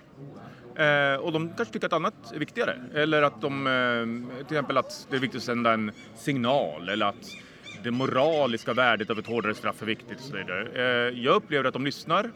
Eh, 0.75 1.15
och 1.15 1.31
de 1.31 1.49
kanske 1.57 1.73
tycker 1.73 1.87
att 1.87 1.93
annat 1.93 2.33
är 2.33 2.39
viktigare. 2.39 2.81
Eller 2.93 3.21
att 3.21 3.41
de, 3.41 3.67
eh, 3.67 4.45
till 4.47 4.57
exempel 4.57 4.77
att 4.77 5.07
det 5.09 5.15
är 5.15 5.19
viktigt 5.19 5.37
att 5.37 5.43
sända 5.43 5.73
en 5.73 5.91
signal 6.15 6.89
eller 6.89 7.05
att 7.05 7.37
det 7.83 7.91
moraliska 7.91 8.73
värdet 8.73 9.09
av 9.09 9.19
ett 9.19 9.27
hårdare 9.27 9.53
straff 9.55 9.81
är 9.81 9.85
viktigt 9.85 10.17
och 10.17 10.23
så 10.23 10.37
vidare. 10.37 10.67
Eh, 10.73 11.19
jag 11.19 11.35
upplever 11.35 11.67
att 11.67 11.73
de 11.73 11.85
lyssnar, 11.85 12.31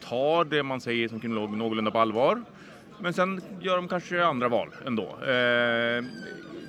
tar 0.00 0.44
det 0.44 0.62
man 0.62 0.80
säger 0.80 1.08
som 1.08 1.20
kriminolog 1.20 1.56
någorlunda 1.56 1.90
på 1.90 1.98
allvar. 1.98 2.42
Men 3.00 3.12
sen 3.12 3.40
gör 3.60 3.76
de 3.76 3.88
kanske 3.88 4.24
andra 4.24 4.48
val 4.48 4.68
ändå. 4.86 5.18
Eh, 5.26 6.04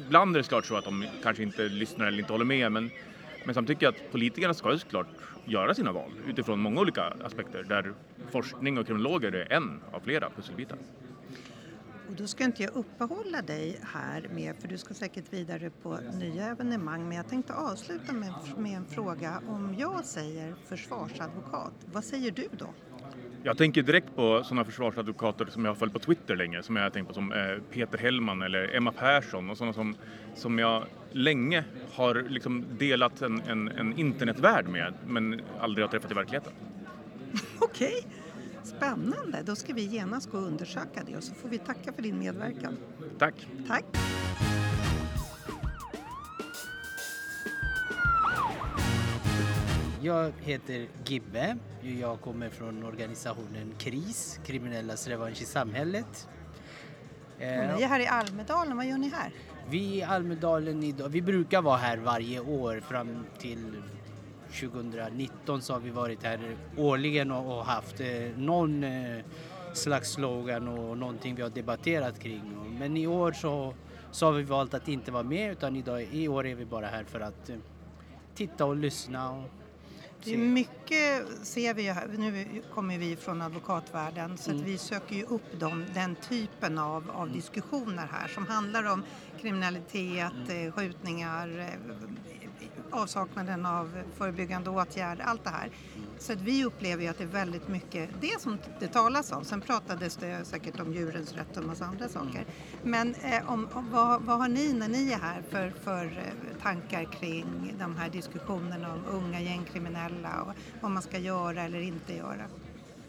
ibland 0.08 0.36
är 0.36 0.40
det 0.40 0.44
såklart 0.44 0.66
så 0.66 0.76
att 0.76 0.86
de 0.86 1.06
kanske 1.24 1.44
inte 1.44 1.64
lyssnar 1.64 2.08
eller 2.08 2.20
inte 2.20 2.34
håller 2.34 2.46
med 2.46 2.72
men, 2.72 2.92
men 3.46 3.54
samtidigt 3.54 3.80
tycker 3.80 3.86
jag 3.86 3.96
att 3.96 4.12
politikerna 4.12 4.54
ska 4.54 4.72
ju 4.72 4.80
såklart 4.80 5.08
göra 5.46 5.74
sina 5.74 5.92
val 5.92 6.12
utifrån 6.28 6.60
många 6.60 6.82
olika 6.82 7.04
aspekter 7.24 7.64
där 7.64 7.94
forskning 8.32 8.78
och 8.78 8.88
kriminologer 8.88 9.32
är 9.32 9.54
en 9.54 9.82
av 9.92 10.00
flera 10.00 10.30
pusselbitar. 10.30 10.78
Och 12.10 12.16
då 12.16 12.28
ska 12.28 12.44
inte 12.44 12.64
jag 12.64 12.74
uppehålla 12.76 13.42
dig 13.42 13.80
här 13.94 14.28
med, 14.32 14.56
för 14.62 14.68
du 14.68 14.78
ska 14.78 14.94
säkert 14.94 15.34
vidare 15.34 15.70
på 15.70 16.00
nya 16.20 16.46
evenemang, 16.46 17.08
men 17.08 17.18
jag 17.18 17.30
tänkte 17.30 17.54
avsluta 17.54 18.14
med, 18.14 18.34
med 18.58 18.78
en 18.78 18.86
fråga. 18.86 19.42
Om 19.48 19.76
jag 19.80 20.06
säger 20.06 20.56
försvarsadvokat, 20.70 21.74
vad 21.86 22.04
säger 22.04 22.32
du 22.32 22.48
då? 22.52 22.74
Jag 23.44 23.58
tänker 23.58 23.84
direkt 23.84 24.16
på 24.16 24.44
sådana 24.44 24.66
försvarsadvokater 24.66 25.46
som 25.46 25.66
jag 25.66 25.72
har 25.72 25.76
följt 25.76 25.94
på 25.94 26.00
Twitter 26.00 26.36
länge, 26.36 26.64
som 26.64 26.76
jag 26.76 26.84
har 26.84 26.90
tänkt 26.90 27.08
på 27.08 27.14
som 27.14 27.32
eh, 27.32 27.58
Peter 27.72 27.98
Hellman 27.98 28.42
eller 28.42 28.76
Emma 28.76 28.92
Persson 28.92 29.50
och 29.50 29.58
sådana 29.58 29.74
som, 29.74 29.96
som 30.36 30.60
jag 30.60 30.86
länge 31.12 31.64
har 31.94 32.26
liksom 32.30 32.66
delat 32.78 33.22
en, 33.22 33.42
en, 33.48 33.68
en 33.68 34.00
internetvärld 34.00 34.68
med, 34.68 34.94
men 35.08 35.42
aldrig 35.60 35.84
har 35.86 35.92
träffat 35.92 36.12
i 36.12 36.14
verkligheten. 36.14 36.54
Okej, 37.60 37.94
spännande. 38.66 39.42
Då 39.46 39.56
ska 39.56 39.74
vi 39.74 39.82
genast 39.86 40.32
gå 40.32 40.38
och 40.38 40.44
undersöka 40.44 41.04
det 41.06 41.18
och 41.18 41.24
så 41.24 41.34
får 41.34 41.50
vi 41.50 41.58
tacka 41.58 41.94
för 41.94 42.02
din 42.02 42.20
medverkan. 42.20 42.78
Tack! 43.20 43.48
Tack! 43.68 43.86
Jag 50.02 50.34
heter 50.42 50.88
Gibbe. 51.06 51.58
Jag 51.82 52.22
kommer 52.22 52.50
från 52.50 52.84
organisationen 52.84 53.74
KRIS, 53.78 54.40
Kriminellas 54.46 55.08
revansch 55.08 55.42
i 55.42 55.46
samhället. 55.46 56.28
Och 57.36 57.42
ni 57.42 57.84
är 57.84 57.88
här 57.88 58.00
i 58.00 58.08
Almedalen, 58.08 58.78
vad 58.78 58.86
gör 58.86 58.98
ni 58.98 59.10
här? 59.10 59.32
Vi 59.70 59.98
i 59.98 60.04
Almedalen 60.04 60.84
idag, 60.84 61.10
vi 61.10 61.22
brukar 61.22 61.62
vara 61.62 61.78
här 61.78 61.98
varje 61.98 62.40
år 62.40 62.80
fram 62.80 63.26
till 63.40 63.82
2019 64.60 65.62
så 65.62 65.74
har 65.74 65.80
vi 65.80 65.90
varit 65.90 66.24
här 66.24 66.58
årligen 66.78 67.32
och, 67.32 67.66
haft 67.66 68.00
eh, 68.00 68.08
någon 68.38 68.84
eh, 68.84 69.24
slags 69.74 70.12
slogan 70.12 70.68
och 70.68 70.98
någonting 70.98 71.36
vi 71.36 71.42
har 71.42 71.50
debatterat 71.50 72.20
kring. 72.20 72.42
Men 72.80 72.98
i 72.98 73.08
år 73.08 73.32
så, 73.32 73.74
så 74.12 74.26
har 74.26 74.34
vi 74.34 74.44
valt 74.44 74.74
att 74.74 74.88
inte 74.88 75.12
vara 75.12 75.24
med 75.24 75.52
utan 75.52 75.76
idag, 75.76 76.04
i 76.12 76.28
år 76.28 76.46
är 76.48 76.56
vi 76.56 76.66
bara 76.66 76.88
här 76.88 77.04
för 77.04 77.20
att 77.20 77.50
eh, 77.50 77.56
titta 78.36 78.66
och 78.66 78.76
lyssna 78.76 79.32
och 79.32 79.44
är 80.28 80.38
mycket 80.38 81.28
ser 81.44 81.74
vi 81.74 81.90
här, 81.90 82.08
nu 82.08 82.46
kommer 82.74 82.98
vi 82.98 83.16
från 83.16 83.42
advokatvärlden 83.42 84.38
så 84.38 84.50
att 84.52 84.56
Mm. 84.56 84.66
vi 84.66 84.78
söker 84.78 85.16
ju 85.16 85.24
upp 85.24 85.60
dem, 85.60 85.86
den 85.94 86.16
typen 86.16 86.78
av, 86.78 87.12
av 87.12 87.32
diskussioner 87.32 88.08
här 88.12 88.28
som 88.28 88.48
handlar 88.48 88.84
om 88.94 89.04
kriminalitet, 89.42 90.34
Mm. 90.50 90.72
skjutningar, 90.72 91.70
avsaknaden 92.96 93.66
av 93.66 94.04
förebyggande 94.18 94.70
åtgärder, 94.70 95.24
allt 95.24 95.44
det 95.44 95.50
här. 95.50 95.70
Så 96.20 96.34
att 96.34 96.42
vi 96.42 96.66
upplever 96.66 97.04
ju 97.04 97.10
att 97.10 97.18
det 97.18 97.24
är 97.24 97.28
väldigt 97.28 97.68
mycket 97.68 98.10
det 98.22 98.42
som 98.42 98.58
det 98.80 98.88
talas 98.88 99.32
om. 99.32 99.46
Sen 99.46 99.62
pratades 99.62 100.16
det 100.16 100.46
säkert 100.46 100.80
om 100.80 100.94
djurens 100.94 101.34
rätt 101.34 101.52
och 101.52 101.58
en 101.58 101.68
massa 101.68 101.86
andra 101.86 102.10
saker. 102.10 102.46
Men 102.84 103.16
eh, 103.16 103.52
om, 103.52 103.68
om, 103.74 103.92
vad, 103.92 104.22
vad 104.22 104.38
har 104.38 104.48
ni 104.48 104.74
när 104.74 104.88
ni 104.88 105.12
är 105.12 105.18
här 105.18 105.42
för, 105.50 105.74
för 105.84 106.06
eh, 106.06 106.62
tankar 106.62 107.04
kring 107.04 107.76
de 107.80 107.96
här 107.96 108.10
diskussionerna 108.10 108.94
om 108.94 109.06
unga 109.06 109.42
gängkriminella 109.42 110.42
och 110.42 110.54
vad 110.82 110.92
man 110.92 111.04
ska 111.04 111.18
göra 111.18 111.62
eller 111.62 111.80
inte 111.80 112.14
göra? 112.14 112.46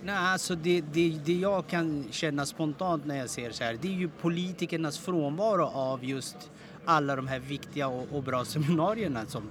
Nej, 0.04 0.16
alltså 0.16 0.54
det, 0.54 0.80
det, 0.80 1.20
det 1.24 1.32
jag 1.32 1.66
kan 1.66 2.04
känna 2.10 2.46
spontant 2.46 3.06
när 3.06 3.16
jag 3.16 3.30
ser 3.30 3.50
så 3.50 3.64
här, 3.64 3.78
det 3.82 3.88
är 3.88 3.92
ju 3.92 4.08
politikernas 4.08 4.98
frånvaro 4.98 5.64
av 5.64 6.04
just 6.04 6.50
alla 6.84 7.16
de 7.16 7.28
här 7.28 7.38
viktiga 7.38 7.88
och, 7.88 8.12
och 8.12 8.22
bra 8.22 8.44
seminarierna 8.44 9.26
som, 9.26 9.50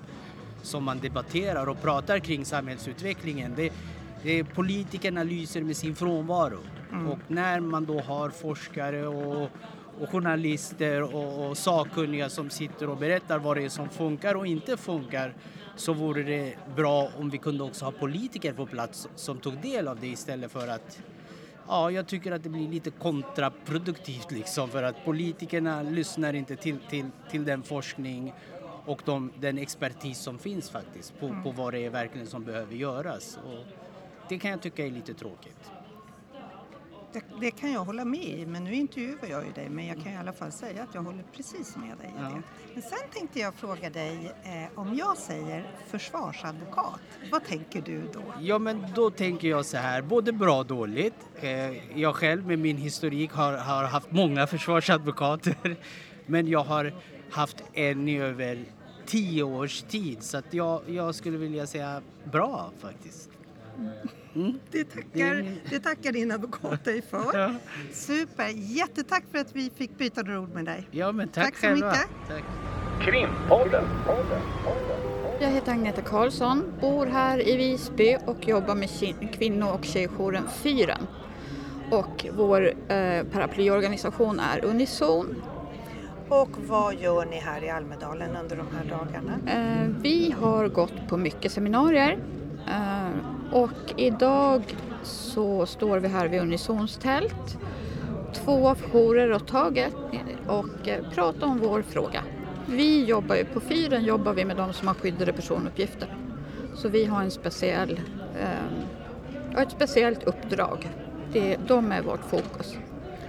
som 0.66 0.84
man 0.84 1.00
debatterar 1.00 1.70
och 1.70 1.82
pratar 1.82 2.20
kring 2.20 2.46
samhällsutvecklingen. 2.46 3.54
Det, 3.56 3.74
det, 4.24 4.44
politikerna 4.44 5.24
lyser 5.24 5.62
med 5.62 5.78
sin 5.78 5.96
frånvaro. 5.96 6.60
Och 7.12 7.20
när 7.28 7.60
man 7.60 7.86
då 7.86 8.00
har 8.00 8.30
forskare 8.30 9.08
och, 9.08 9.50
och 10.00 10.10
journalister 10.10 11.16
och, 11.16 11.50
och 11.50 11.58
sakkunniga 11.58 12.30
som 12.30 12.50
sitter 12.50 12.90
och 12.90 12.98
berättar 12.98 13.40
vad 13.40 13.58
det 13.58 13.64
är 13.64 13.70
som 13.70 13.90
funkar 13.90 14.36
och 14.36 14.48
inte 14.48 14.78
funkar 14.78 15.34
så 15.76 15.94
vore 15.94 16.24
det 16.24 16.56
bra 16.76 17.10
om 17.18 17.30
vi 17.30 17.38
kunde 17.38 17.64
också 17.64 17.86
ha 17.86 17.92
politiker 17.92 18.54
på 18.54 18.66
plats 18.66 19.08
som 19.16 19.38
tog 19.38 19.62
del 19.62 19.88
av 19.88 20.00
det 20.00 20.08
istället 20.08 20.52
för 20.52 20.68
att 20.68 21.00
Ja, 21.68 21.92
jag 21.92 22.08
tycker 22.08 22.32
att 22.32 22.44
det 22.44 22.50
blir 22.50 22.68
lite 22.68 22.90
kontraproduktivt 22.90 24.32
liksom 24.32 24.70
för 24.70 24.84
att 24.84 25.06
politikerna 25.06 25.82
lyssnar 25.82 26.34
inte 26.34 26.56
till, 26.56 26.78
till, 26.90 27.06
till 27.32 27.46
den 27.46 27.64
forskning 27.64 28.34
och 28.86 29.02
de, 29.06 29.32
den 29.40 29.58
expertis 29.58 30.20
som 30.20 30.38
finns 30.40 30.70
faktiskt 30.70 31.20
på, 31.20 31.36
på 31.44 31.52
vad 31.52 31.74
det 31.74 31.86
är 31.86 31.90
verkligen 31.90 32.28
som 32.28 32.44
behöver 32.44 32.76
göras. 32.76 33.40
Och 33.46 33.66
det 34.30 34.40
kan 34.40 34.52
jag 34.52 34.62
tycka 34.62 34.86
är 34.86 34.92
lite 34.92 35.14
tråkigt. 35.14 35.72
Det, 37.14 37.24
det 37.42 37.52
kan 37.52 37.72
jag 37.72 37.86
hålla 37.86 38.06
med 38.06 38.24
i, 38.24 38.46
men 38.46 38.64
nu 38.64 38.74
intervjuar 38.76 39.28
jag 39.30 39.46
ju 39.46 39.52
dig 39.52 39.70
men 39.70 39.86
jag 39.88 40.04
kan 40.04 40.14
i 40.14 40.18
alla 40.18 40.34
fall 40.34 40.52
säga 40.52 40.84
att 40.84 40.96
jag 40.96 41.02
håller 41.02 41.24
precis 41.36 41.76
med 41.76 41.98
dig 41.98 42.08
i 42.08 42.12
Ja. 42.18 42.24
det. 42.24 42.42
Men 42.74 42.82
sen 42.84 43.00
tänkte 43.14 43.40
jag 43.40 43.54
fråga 43.54 43.90
dig, 43.90 44.32
eh, 44.44 44.80
om 44.80 44.96
jag 44.96 45.18
säger 45.18 45.72
försvarsadvokat, 45.88 47.00
vad 47.32 47.44
tänker 47.44 47.82
du 47.82 48.02
då? 48.14 48.22
Ja, 48.40 48.60
men 48.60 48.86
då 48.96 49.10
tänker 49.10 49.48
jag 49.48 49.66
så 49.66 49.78
här, 49.78 50.02
både 50.02 50.32
bra 50.32 50.60
och 50.60 50.66
dåligt. 50.66 51.16
Eh, 51.42 52.00
jag 52.00 52.16
själv 52.16 52.48
med 52.48 52.60
min 52.60 52.78
historik 52.78 53.32
har, 53.32 53.54
har 53.54 53.84
haft 53.84 54.12
många 54.12 54.48
försvarsadvokater, 54.48 55.56
men 56.26 56.48
jag 56.48 56.64
har 56.64 56.94
haft 57.30 57.64
en 57.74 58.08
i 58.08 58.20
över 58.20 58.66
tio 59.06 59.44
års 59.44 59.82
tid, 59.82 60.24
så 60.24 60.38
att 60.38 60.54
jag, 60.54 60.82
jag 60.88 61.16
skulle 61.16 61.38
vilja 61.38 61.68
säga 61.68 62.02
bra 62.32 62.72
faktiskt. 62.80 63.30
Mm. 64.36 64.60
Det 64.72 64.84
tackar, 64.84 65.46
det 65.70 65.80
tackar 65.80 66.12
din 66.12 66.32
advokat 66.32 66.84
dig 66.86 67.02
för. 67.02 67.26
Ja. 67.40 67.54
Super, 67.94 68.48
jättetack 68.56 69.24
för 69.32 69.40
att 69.40 69.56
vi 69.56 69.72
fick 69.76 69.98
byta 69.98 70.22
några 70.22 70.40
ord 70.40 70.54
med 70.54 70.66
dig. 70.66 70.88
Ja, 70.92 71.12
men 71.12 71.28
tack, 71.28 71.46
Tack 71.46 71.56
så 71.56 71.62
själva. 71.62 71.92
mycket. 71.92 72.08
Tack. 72.28 72.44
Krimpodden. 73.02 73.84
Jag 75.40 75.50
heter 75.50 75.72
Agneta 75.72 76.02
Karlsson, 76.02 76.64
bor 76.82 77.06
här 77.06 77.48
i 77.48 77.56
Visby 77.58 78.18
och 78.26 78.48
jobbar 78.48 78.76
med 78.76 78.90
kvinno 79.34 79.66
och 79.66 79.86
tjejjouren 79.86 80.44
Fyren. 80.64 81.08
Och 81.92 82.26
vår 82.38 82.74
eh, 82.92 83.24
paraplyorganisation 83.24 84.40
är 84.40 84.66
Unison. 84.66 85.36
Och 86.30 86.50
vad 86.68 86.96
gör 86.96 87.26
ni 87.26 87.36
här 87.40 87.64
i 87.64 87.70
Almedalen 87.70 88.36
under 88.36 88.56
de 88.56 88.68
här 88.78 88.86
dagarna? 88.86 89.40
Eh, 89.48 89.90
vi 90.02 90.32
har 90.32 90.68
gått 90.68 91.08
på 91.08 91.18
mycket 91.18 91.52
seminarier 91.52 92.18
eh, 92.68 93.54
och 93.54 93.94
idag 93.98 94.76
så 95.04 95.66
står 95.66 96.00
vi 96.00 96.08
här 96.08 96.28
vid 96.28 96.42
Unisons 96.42 96.98
tält, 96.98 97.58
två 98.34 98.76
jourer 98.76 99.34
åt 99.34 99.48
taget 99.48 99.94
och 100.48 100.88
eh, 100.88 101.10
pratar 101.10 101.48
om 101.48 101.60
vår 101.60 101.82
fråga. 101.82 102.24
Vi 102.68 103.06
jobbar 103.06 103.36
ju, 103.36 103.46
på 103.46 103.60
Fyren 103.60 104.04
jobbar 104.04 104.34
vi 104.34 104.46
med 104.46 104.58
de 104.58 104.74
som 104.74 104.88
har 104.88 104.96
skyddade 104.96 105.34
personuppgifter. 105.34 106.16
Så 106.76 106.90
vi 106.90 107.06
har 107.06 107.22
en 107.22 107.32
speciell, 107.32 108.00
ett 109.58 109.72
speciellt 109.72 110.24
uppdrag. 110.24 110.90
Det, 111.34 111.58
de 111.68 111.92
är 111.92 112.02
vårt 112.02 112.24
fokus. 112.24 112.78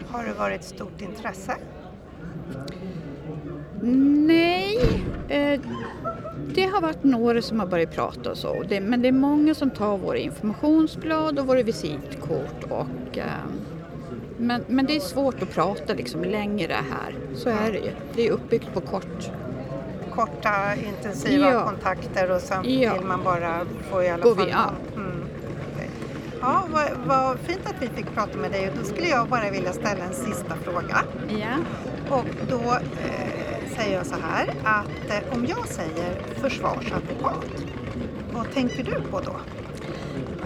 Har 0.09 0.25
det 0.25 0.33
varit 0.33 0.65
stort 0.65 1.01
intresse? 1.01 1.57
Nej, 4.27 4.79
eh, 5.29 5.61
det 6.55 6.65
har 6.65 6.81
varit 6.81 7.05
några 7.05 7.43
som 7.43 7.61
har 7.61 7.67
börjat 7.67 7.95
prata 7.95 8.31
och 8.31 8.37
så. 8.39 8.63
Det, 8.69 8.81
men 8.81 9.03
det 9.03 9.09
är 9.09 9.13
många 9.13 9.55
som 9.55 9.71
tar 9.71 9.99
våra 9.99 10.17
informationsblad 10.19 11.39
och 11.39 11.47
våra 11.47 11.63
visitkort. 11.63 12.65
Och, 12.69 13.19
eh, 13.19 13.25
men, 14.39 14.65
men 14.69 14.87
det 14.87 14.97
är 14.97 15.01
svårt 15.01 15.43
att 15.43 15.51
prata 15.55 15.95
liksom 15.95 16.25
längre 16.25 16.73
här. 16.73 17.15
Så 17.35 17.49
är 17.49 17.73
det 17.73 17.79
ju. 17.79 17.91
Det 18.15 18.27
är 18.27 18.31
uppbyggt 18.33 18.75
på 18.75 18.81
kort. 18.81 19.31
Korta 20.11 20.75
intensiva 20.75 21.51
Ja. 21.53 21.65
kontakter 21.65 22.31
och 22.31 22.41
sen 22.41 22.81
Ja. 22.81 22.95
vill 22.95 23.03
man 23.07 23.25
bara 23.25 23.61
få 23.91 24.03
i 24.03 24.09
alla 24.09 24.23
Gå 24.23 24.35
fall... 24.35 24.45
vi- 24.47 24.51
ja. 24.53 24.71
Mm. 24.97 25.13
Ja, 26.41 26.63
vad, 26.73 26.91
vad 27.07 27.39
fint 27.39 27.61
att 27.65 27.83
vi 27.83 27.89
fick 27.89 28.15
prata 28.15 28.39
med 28.39 28.51
dig 28.51 28.69
och 28.71 28.77
då 28.79 28.85
skulle 28.85 29.09
jag 29.09 29.29
bara 29.29 29.51
vilja 29.51 29.73
ställa 29.73 30.05
en 30.05 30.15
sista 30.15 30.55
fråga. 30.55 30.97
Ja. 31.29 31.57
Och 32.17 32.25
då 32.51 32.61
eh, 32.73 33.26
säger 33.87 33.99
jag 33.99 34.07
så 34.07 34.15
här 34.15 34.49
att 34.65 35.11
eh, 35.11 35.37
om 35.37 35.47
jag 35.47 35.69
säger 35.69 36.23
försvarsadvokat, 36.35 37.47
vad 38.33 38.53
tänker 38.53 38.85
du 38.85 39.01
på 39.11 39.21
då? 39.21 39.37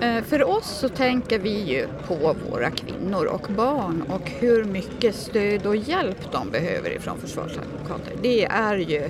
Eh, 0.07 0.25
för 0.25 0.45
oss 0.45 0.67
så 0.67 0.89
tänker 0.89 1.39
vi 1.39 1.63
ju 1.63 1.87
på 2.07 2.37
våra 2.51 2.71
kvinnor 2.71 3.25
och 3.27 3.47
barn 3.57 4.03
och 4.09 4.31
hur 4.31 4.65
mycket 4.65 5.15
stöd 5.15 5.67
och 5.67 5.77
hjälp 5.77 6.33
de 6.33 6.51
behöver 6.51 6.91
ifrån 6.91 7.19
försvarsadvokater. 7.19 8.13
Det 8.23 8.45
är 8.45 8.77
ju 8.77 9.09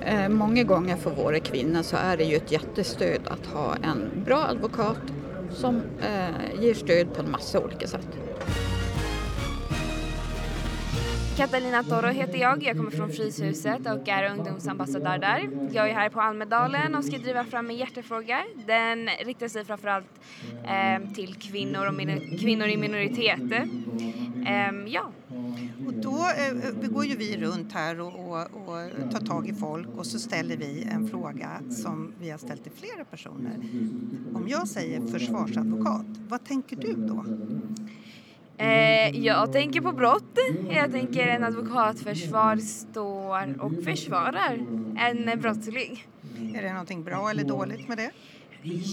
eh, 0.00 0.28
många 0.28 0.62
gånger 0.62 0.96
för 0.96 1.10
våra 1.10 1.40
kvinnor 1.40 1.82
så 1.82 1.96
är 1.96 2.16
det 2.16 2.24
ju 2.24 2.36
ett 2.36 2.52
jättestöd 2.52 3.20
att 3.24 3.46
ha 3.46 3.74
en 3.82 4.10
bra 4.24 4.46
advokat 4.46 4.98
som 5.50 5.82
ger 6.60 6.74
stöd 6.74 7.14
på 7.14 7.22
en 7.22 7.30
massa 7.30 7.60
olika 7.60 7.86
sätt. 7.86 8.08
Catalina 11.36 11.82
Toro 11.82 12.08
heter 12.08 12.38
jag. 12.38 12.62
Jag 12.62 12.76
kommer 12.76 12.90
från 12.90 13.10
Fryshuset 13.10 13.80
och 13.80 14.08
är 14.08 14.30
ungdomsambassadör 14.30 15.18
där. 15.18 15.68
Jag 15.72 15.90
är 15.90 15.94
här 15.94 16.08
på 16.08 16.20
Almedalen 16.20 16.94
och 16.94 17.04
ska 17.04 17.18
driva 17.18 17.44
fram 17.44 17.70
en 17.70 17.76
hjärtefråga. 17.76 18.44
Den 18.66 19.08
riktar 19.24 19.48
sig 19.48 19.64
framförallt 19.64 20.20
eh, 20.64 21.12
till 21.14 21.34
kvinnor 21.34 21.86
och 21.86 21.94
kvinnor 22.40 22.66
i 22.66 22.76
minoritet. 22.76 23.52
Eh, 24.46 24.72
ja. 24.86 25.12
Och 25.86 25.92
då 25.92 26.16
eh, 26.16 26.72
vi 26.80 26.88
går 26.88 27.04
ju 27.04 27.16
vi 27.16 27.36
runt 27.36 27.72
här 27.72 28.00
och, 28.00 28.28
och, 28.28 28.40
och 28.40 29.10
tar 29.12 29.26
tag 29.26 29.48
i 29.48 29.52
folk 29.52 29.88
och 29.96 30.06
så 30.06 30.18
ställer 30.18 30.56
vi 30.56 30.88
en 30.92 31.08
fråga 31.08 31.50
som 31.70 32.12
vi 32.20 32.30
har 32.30 32.38
ställt 32.38 32.62
till 32.62 32.72
flera 32.72 33.04
personer. 33.04 33.56
Om 34.34 34.44
jag 34.48 34.68
säger 34.68 35.06
försvarsadvokat, 35.06 36.06
vad 36.28 36.44
tänker 36.44 36.76
du 36.76 36.92
då? 36.92 37.24
Eh, 38.58 39.24
jag 39.24 39.52
tänker 39.52 39.80
på 39.80 39.92
brott. 39.92 40.38
Jag 40.70 40.92
tänker 40.92 41.26
en 41.26 41.44
advokatförsvar 41.44 42.56
står 42.56 43.62
och 43.62 43.72
försvarar 43.84 44.66
en 44.98 45.40
brottsling. 45.40 46.04
Är 46.54 46.62
det 46.62 46.70
någonting 46.70 47.04
bra 47.04 47.30
eller 47.30 47.44
dåligt 47.44 47.88
med 47.88 47.98
det? 47.98 48.10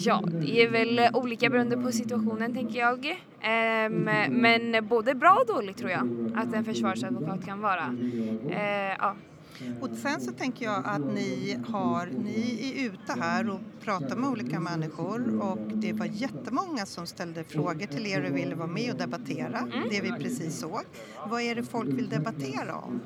Ja, 0.03 0.23
det 0.25 0.61
är 0.61 0.69
väl 0.69 1.01
olika 1.13 1.49
beroende 1.49 1.77
på 1.77 1.91
situationen 1.91 2.53
tänker 2.53 2.79
jag. 2.79 3.19
Ehm, 3.41 4.09
men 4.29 4.87
både 4.87 5.15
bra 5.15 5.37
och 5.41 5.55
dåligt 5.55 5.77
tror 5.77 5.91
jag 5.91 6.31
att 6.35 6.53
en 6.53 6.65
försvarsadvokat 6.65 7.45
kan 7.45 7.61
vara. 7.61 7.95
Eh, 8.49 8.95
ja. 8.99 9.15
Och 9.81 9.89
sen 10.01 10.21
så 10.21 10.31
tänker 10.31 10.65
jag 10.65 10.81
att 10.85 11.13
ni, 11.13 11.57
har, 11.67 12.05
ni 12.05 12.73
är 12.75 12.85
ute 12.85 13.21
här 13.21 13.49
och 13.49 13.59
pratar 13.81 14.15
med 14.15 14.29
olika 14.29 14.59
människor 14.59 15.41
och 15.41 15.57
det 15.73 15.93
var 15.93 16.05
jättemånga 16.05 16.85
som 16.85 17.07
ställde 17.07 17.43
frågor 17.43 17.85
till 17.85 18.07
er 18.07 18.25
och 18.25 18.37
ville 18.37 18.55
vara 18.55 18.67
med 18.67 18.91
och 18.91 18.97
debattera, 18.97 19.69
det 19.91 20.01
vi 20.01 20.11
precis 20.11 20.59
såg. 20.59 20.81
Vad 21.29 21.41
är 21.41 21.55
det 21.55 21.63
folk 21.63 21.89
vill 21.89 22.09
debattera 22.09 22.75
om? 22.75 23.01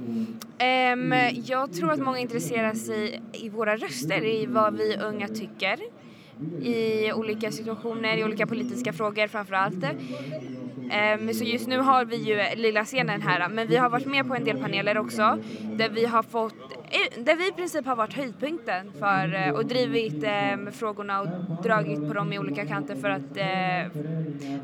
Ehm, 0.57 1.13
jag 1.45 1.73
tror 1.73 1.91
att 1.91 1.99
många 1.99 2.19
intresserar 2.19 2.73
sig 2.73 3.21
i 3.33 3.49
våra 3.49 3.77
röster, 3.77 4.25
i 4.25 4.45
vad 4.45 4.77
vi 4.77 4.97
unga 4.97 5.27
tycker 5.27 5.79
i 6.61 7.11
olika 7.13 7.51
situationer, 7.51 8.17
i 8.17 8.23
olika 8.23 8.47
politiska 8.47 8.93
frågor 8.93 9.27
framför 9.27 9.53
allt. 9.53 9.83
Um, 10.87 11.33
så 11.33 11.43
just 11.43 11.67
nu 11.67 11.79
har 11.79 12.05
vi 12.05 12.15
ju 12.15 12.39
eh, 12.39 12.55
lilla 12.55 12.85
scenen 12.85 13.21
här, 13.21 13.49
men 13.49 13.67
vi 13.67 13.75
har 13.75 13.89
varit 13.89 14.05
med 14.05 14.27
på 14.27 14.35
en 14.35 14.43
del 14.43 14.57
paneler 14.57 14.97
också 14.97 15.37
där 15.77 15.89
vi 15.89 16.05
har 16.05 16.23
fått 16.23 16.76
eh, 16.89 17.23
där 17.23 17.35
vi 17.35 17.47
i 17.47 17.51
princip 17.51 17.85
har 17.85 17.95
varit 17.95 18.13
höjdpunkten 18.13 18.91
för 18.99 19.33
eh, 19.33 19.53
och 19.53 19.65
drivit 19.65 20.23
eh, 20.23 20.71
frågorna 20.71 21.21
och 21.21 21.27
dragit 21.63 22.07
på 22.07 22.13
dem 22.13 22.33
i 22.33 22.39
olika 22.39 22.65
kanter 22.65 22.95
för 22.95 23.09
att 23.09 23.37
eh, 23.37 24.01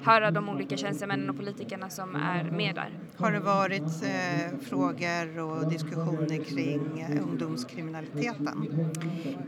höra 0.02 0.32
de 0.32 0.50
olika 0.50 0.78
tjänstemännen 0.78 1.30
och 1.30 1.38
politikerna 1.38 1.90
som 1.90 2.16
är 2.16 2.44
med 2.44 2.76
där. 2.76 2.90
Har 3.18 3.32
det 3.32 3.40
varit 3.40 4.04
eh, 4.04 4.60
frågor 4.62 5.40
och 5.40 5.70
diskussioner 5.72 6.44
kring 6.44 7.00
eh, 7.00 7.24
ungdomskriminaliteten? 7.24 8.70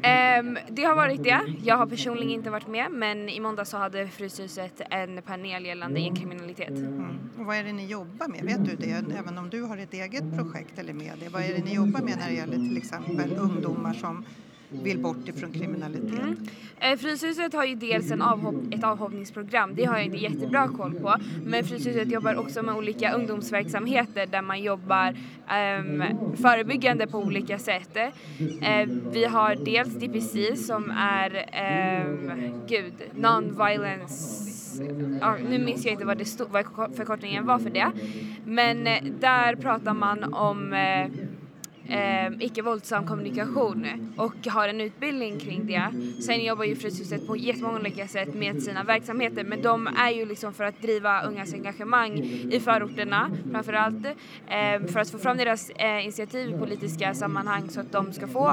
Ehm, 0.02 0.58
det 0.70 0.84
har 0.84 0.96
varit 0.96 1.24
det. 1.24 1.42
Jag 1.64 1.78
har 1.78 1.86
personligen 1.86 2.32
inte 2.32 2.50
varit 2.50 2.68
med 2.68 2.92
men 2.92 3.30
i 3.30 3.40
måndag 3.40 3.66
så 3.66 3.78
hade 3.78 4.08
Fryshuset 4.08 4.82
en 4.90 5.22
panel 5.22 5.66
gällande 5.66 6.00
gängkriminalitet. 6.00 6.70
Mm. 6.70 7.06
Och 7.40 7.46
vad 7.46 7.58
är 7.58 7.64
det 7.64 7.74
ni 7.74 7.86
jobbar 7.86 8.28
med? 8.28 8.44
Vet 8.44 8.66
du 8.66 8.76
det? 8.76 9.06
Även 9.20 9.38
om 9.38 9.50
du 9.50 9.62
har 9.62 9.78
ett 9.78 9.94
eget 9.94 10.36
projekt 10.38 10.80
eller 10.80 10.94
med 10.94 11.14
det. 11.20 11.30
Vad 11.30 11.42
är 11.42 11.54
det 11.54 11.66
ni 11.66 11.76
jobbar 11.76 12.02
med 12.02 12.18
när 12.18 12.28
det 12.28 12.36
gäller 12.36 12.58
till 12.68 12.78
exempel 12.78 13.38
ungdomar 13.38 13.94
som 13.94 14.26
vill 14.70 15.00
bort 15.00 15.28
ifrån 15.28 15.52
kriminalitet? 15.52 16.20
Mm. 16.20 16.38
Eh, 16.80 16.98
Fryshuset 16.98 17.54
har 17.54 17.66
ju 17.66 17.76
dels 17.76 18.12
en 18.12 18.22
avhopp, 18.22 18.56
ett 18.72 18.84
avhoppningsprogram, 18.84 19.76
det 19.76 19.86
har 19.86 19.98
jag 19.98 20.06
inte 20.06 20.18
jättebra 20.18 20.68
koll 20.68 20.94
på. 20.94 21.16
Men 21.46 21.64
Fryshuset 21.64 22.12
jobbar 22.12 22.36
också 22.36 22.64
med 22.64 22.76
olika 22.76 23.14
ungdomsverksamheter 23.14 24.26
där 24.26 24.42
man 24.42 24.64
jobbar 24.64 25.10
um, 25.10 26.04
förebyggande 26.36 27.08
på 27.08 27.18
olika 27.18 27.60
sätt. 27.60 27.98
Uh, 27.98 28.94
vi 29.12 29.26
har 29.26 29.56
dels 29.56 29.94
DPC 29.94 30.56
som 30.56 30.92
är, 30.92 31.32
um, 32.08 32.32
gud, 32.68 32.94
non-violence 33.14 34.46
Ja, 35.22 35.36
nu 35.50 35.60
minns 35.60 35.86
jag 35.86 35.92
inte 35.92 36.06
vad, 36.06 36.18
det 36.18 36.26
stod, 36.26 36.48
vad 36.50 36.66
förkortningen 36.96 37.46
var 37.46 37.60
för 37.60 37.70
det. 37.70 37.92
Men 38.46 38.88
eh, 38.88 39.04
där 39.20 39.56
pratar 39.56 39.94
man 39.94 40.34
om 40.34 40.74
eh, 40.74 41.08
eh, 41.90 42.32
icke-våldsam 42.40 43.08
kommunikation 43.08 43.88
och 44.18 44.48
har 44.48 44.68
en 44.68 44.82
utbildning 44.82 45.40
kring 45.40 45.68
det. 45.68 45.92
Sen 46.24 46.46
jobbar 46.46 46.64
ju 46.66 46.76
Fryshuset 46.76 47.28
på 47.28 47.38
jättemånga 47.38 47.80
olika 47.80 48.08
sätt 48.08 48.34
med 48.34 48.64
sina 48.64 48.84
verksamheter 48.84 49.44
men 49.44 49.62
de 49.62 49.88
är 49.88 50.12
ju 50.12 50.26
liksom 50.26 50.54
för 50.54 50.64
att 50.64 50.82
driva 50.82 51.22
ungas 51.22 51.54
engagemang 51.54 52.18
i 52.52 52.60
förorterna 52.60 53.32
framförallt 53.52 54.06
eh, 54.06 54.88
för 54.88 55.00
att 55.00 55.10
få 55.10 55.18
fram 55.18 55.38
deras 55.38 55.70
eh, 55.70 56.04
initiativ 56.04 56.50
i 56.50 56.58
politiska 56.58 57.14
sammanhang 57.14 57.70
så 57.70 57.80
att 57.80 57.92
de 57.92 58.14
ska 58.14 58.28
få 58.28 58.48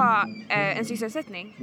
eh, 0.49 0.77
en 0.77 0.85
sysselsättning. 0.85 1.55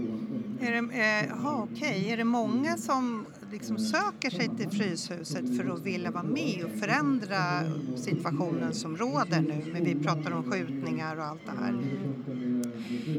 Är 0.61 0.71
det, 0.71 0.79
eh, 0.79 1.33
aha, 1.33 1.69
okay. 1.73 2.13
är 2.13 2.17
det 2.17 2.25
många 2.25 2.77
som 2.77 3.27
liksom 3.51 3.79
söker 3.79 4.31
sig 4.31 4.49
till 4.57 4.71
Fryshuset 4.71 5.57
för 5.57 5.75
att 5.75 5.83
vilja 5.83 6.11
vara 6.11 6.23
med 6.23 6.65
och 6.65 6.81
förändra 6.81 7.63
situationen 7.97 8.75
som 8.75 8.97
råder 8.97 9.41
nu? 9.41 9.71
Men 9.73 9.85
vi 9.85 9.95
pratar 9.95 10.33
om 10.33 10.51
skjutningar 10.53 11.17
och 11.17 11.25
allt 11.25 11.47
det 11.47 11.53
här. 11.65 11.75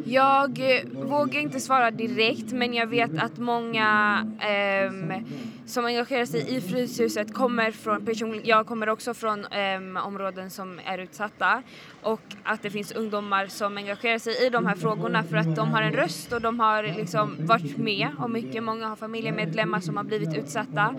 Jag 0.05 0.59
eh, 0.59 1.07
vågar 1.09 1.39
inte 1.39 1.59
svara 1.59 1.91
direkt 1.91 2.51
men 2.51 2.73
jag 2.73 2.87
vet 2.87 3.17
att 3.17 3.37
många 3.37 4.19
eh, 4.39 5.21
som 5.65 5.85
engagerar 5.85 6.25
sig 6.25 6.55
i 6.55 6.61
Fryshuset 6.61 7.33
kommer 7.33 7.71
från, 7.71 8.05
personligen, 8.05 8.45
jag 8.45 8.67
kommer 8.67 8.89
också 8.89 9.13
från 9.13 9.45
eh, 9.45 10.05
områden 10.05 10.49
som 10.49 10.79
är 10.85 10.97
utsatta 10.97 11.63
och 12.01 12.21
att 12.43 12.61
det 12.61 12.69
finns 12.69 12.91
ungdomar 12.91 13.47
som 13.47 13.77
engagerar 13.77 14.17
sig 14.17 14.45
i 14.45 14.49
de 14.49 14.65
här 14.65 14.75
frågorna 14.75 15.23
för 15.23 15.37
att 15.37 15.55
de 15.55 15.69
har 15.69 15.81
en 15.81 15.93
röst 15.93 16.33
och 16.33 16.41
de 16.41 16.59
har 16.59 16.83
liksom 16.83 17.37
varit 17.39 17.77
med 17.77 18.09
och 18.19 18.29
mycket, 18.29 18.63
många 18.63 18.87
har 18.87 18.95
familjemedlemmar 18.95 19.79
som 19.79 19.97
har 19.97 20.03
blivit 20.03 20.37
utsatta 20.37 20.95